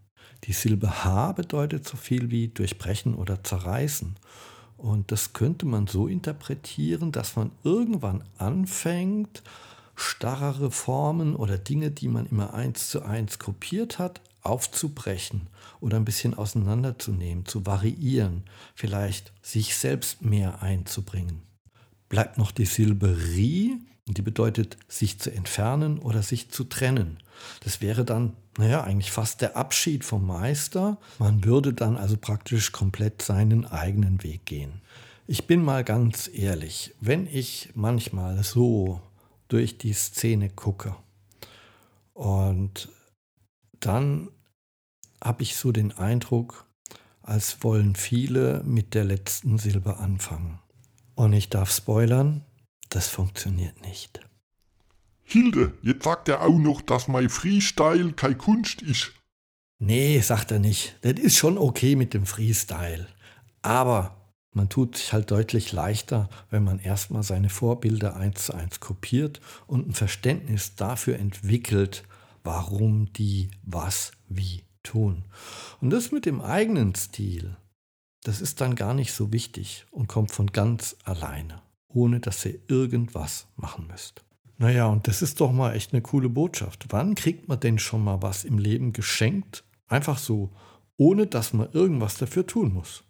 Die 0.44 0.52
Silbe 0.52 1.04
H 1.04 1.32
bedeutet 1.32 1.86
so 1.86 1.96
viel 1.96 2.30
wie 2.30 2.48
durchbrechen 2.48 3.14
oder 3.14 3.44
zerreißen. 3.44 4.16
Und 4.80 5.12
das 5.12 5.34
könnte 5.34 5.66
man 5.66 5.86
so 5.86 6.08
interpretieren, 6.08 7.12
dass 7.12 7.36
man 7.36 7.50
irgendwann 7.64 8.24
anfängt, 8.38 9.42
starrere 9.94 10.70
Formen 10.70 11.36
oder 11.36 11.58
Dinge, 11.58 11.90
die 11.90 12.08
man 12.08 12.26
immer 12.26 12.54
eins 12.54 12.88
zu 12.88 13.02
eins 13.02 13.38
kopiert 13.38 13.98
hat, 13.98 14.22
aufzubrechen 14.40 15.48
oder 15.80 15.98
ein 15.98 16.06
bisschen 16.06 16.32
auseinanderzunehmen, 16.32 17.44
zu 17.44 17.66
variieren, 17.66 18.44
vielleicht 18.74 19.34
sich 19.42 19.76
selbst 19.76 20.22
mehr 20.22 20.62
einzubringen. 20.62 21.42
Bleibt 22.08 22.38
noch 22.38 22.50
die 22.50 22.64
Silbe 22.64 23.34
Ri, 24.10 24.14
die 24.14 24.22
bedeutet 24.22 24.76
sich 24.88 25.18
zu 25.18 25.30
entfernen 25.32 25.98
oder 25.98 26.22
sich 26.22 26.50
zu 26.50 26.64
trennen. 26.64 27.18
Das 27.64 27.80
wäre 27.80 28.04
dann, 28.04 28.34
naja, 28.58 28.82
eigentlich 28.82 29.12
fast 29.12 29.40
der 29.40 29.56
Abschied 29.56 30.04
vom 30.04 30.26
Meister. 30.26 30.98
Man 31.18 31.44
würde 31.44 31.72
dann 31.72 31.96
also 31.96 32.16
praktisch 32.16 32.72
komplett 32.72 33.22
seinen 33.22 33.66
eigenen 33.66 34.22
Weg 34.22 34.44
gehen. 34.46 34.82
Ich 35.26 35.46
bin 35.46 35.62
mal 35.62 35.84
ganz 35.84 36.28
ehrlich, 36.32 36.94
wenn 37.00 37.26
ich 37.26 37.70
manchmal 37.74 38.42
so 38.42 39.00
durch 39.48 39.78
die 39.78 39.92
Szene 39.92 40.50
gucke 40.50 40.96
und 42.14 42.88
dann 43.78 44.28
habe 45.22 45.42
ich 45.42 45.56
so 45.56 45.72
den 45.72 45.92
Eindruck, 45.92 46.66
als 47.22 47.62
wollen 47.62 47.94
viele 47.94 48.62
mit 48.64 48.94
der 48.94 49.04
letzten 49.04 49.58
Silbe 49.58 49.98
anfangen. 49.98 50.58
Und 51.14 51.32
ich 51.32 51.48
darf 51.48 51.70
spoilern, 51.70 52.44
das 52.90 53.08
funktioniert 53.08 53.80
nicht. 53.82 54.20
Hilde, 55.22 55.72
jetzt 55.82 56.04
sagt 56.04 56.28
er 56.28 56.42
auch 56.42 56.58
noch, 56.58 56.82
dass 56.82 57.08
mein 57.08 57.28
Freestyle 57.28 58.12
keine 58.12 58.36
Kunst 58.36 58.82
ist. 58.82 59.12
Nee, 59.78 60.20
sagt 60.20 60.50
er 60.50 60.58
nicht. 60.58 60.96
Das 61.02 61.14
ist 61.14 61.36
schon 61.36 61.56
okay 61.56 61.96
mit 61.96 62.12
dem 62.12 62.26
Freestyle. 62.26 63.08
Aber 63.62 64.20
man 64.52 64.68
tut 64.68 64.96
sich 64.96 65.12
halt 65.12 65.30
deutlich 65.30 65.72
leichter, 65.72 66.28
wenn 66.50 66.64
man 66.64 66.80
erstmal 66.80 67.22
seine 67.22 67.48
Vorbilder 67.48 68.16
eins 68.16 68.46
zu 68.46 68.54
eins 68.54 68.80
kopiert 68.80 69.40
und 69.66 69.88
ein 69.88 69.94
Verständnis 69.94 70.74
dafür 70.74 71.18
entwickelt, 71.18 72.02
warum 72.42 73.12
die 73.12 73.50
was 73.62 74.12
wie 74.28 74.64
tun. 74.82 75.24
Und 75.80 75.90
das 75.90 76.10
mit 76.10 76.26
dem 76.26 76.40
eigenen 76.40 76.94
Stil, 76.94 77.56
das 78.24 78.40
ist 78.40 78.60
dann 78.60 78.74
gar 78.74 78.94
nicht 78.94 79.12
so 79.12 79.32
wichtig 79.32 79.86
und 79.90 80.08
kommt 80.08 80.32
von 80.32 80.48
ganz 80.48 80.96
alleine, 81.04 81.62
ohne 81.92 82.20
dass 82.20 82.44
ihr 82.44 82.58
irgendwas 82.68 83.46
machen 83.56 83.86
müsst. 83.86 84.24
Naja, 84.58 84.86
und 84.86 85.08
das 85.08 85.22
ist 85.22 85.40
doch 85.40 85.52
mal 85.52 85.74
echt 85.74 85.92
eine 85.92 86.02
coole 86.02 86.28
Botschaft. 86.28 86.86
Wann 86.90 87.14
kriegt 87.14 87.48
man 87.48 87.60
denn 87.60 87.78
schon 87.78 88.04
mal 88.04 88.20
was 88.22 88.44
im 88.44 88.58
Leben 88.58 88.92
geschenkt? 88.92 89.64
Einfach 89.88 90.18
so, 90.18 90.50
ohne 90.96 91.26
dass 91.26 91.54
man 91.54 91.72
irgendwas 91.72 92.18
dafür 92.18 92.46
tun 92.46 92.74
muss. 92.74 93.04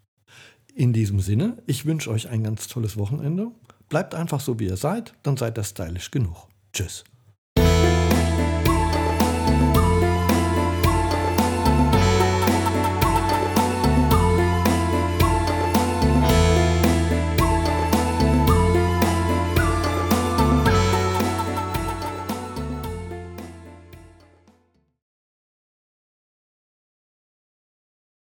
In 0.74 0.92
diesem 0.92 1.18
Sinne, 1.18 1.60
ich 1.66 1.86
wünsche 1.86 2.10
euch 2.10 2.28
ein 2.28 2.44
ganz 2.44 2.68
tolles 2.68 2.96
Wochenende. 2.96 3.50
Bleibt 3.88 4.14
einfach 4.14 4.38
so, 4.38 4.60
wie 4.60 4.66
ihr 4.66 4.76
seid, 4.76 5.14
dann 5.24 5.36
seid 5.36 5.58
ihr 5.58 5.64
stylisch 5.64 6.12
genug. 6.12 6.46
Tschüss. 6.72 7.02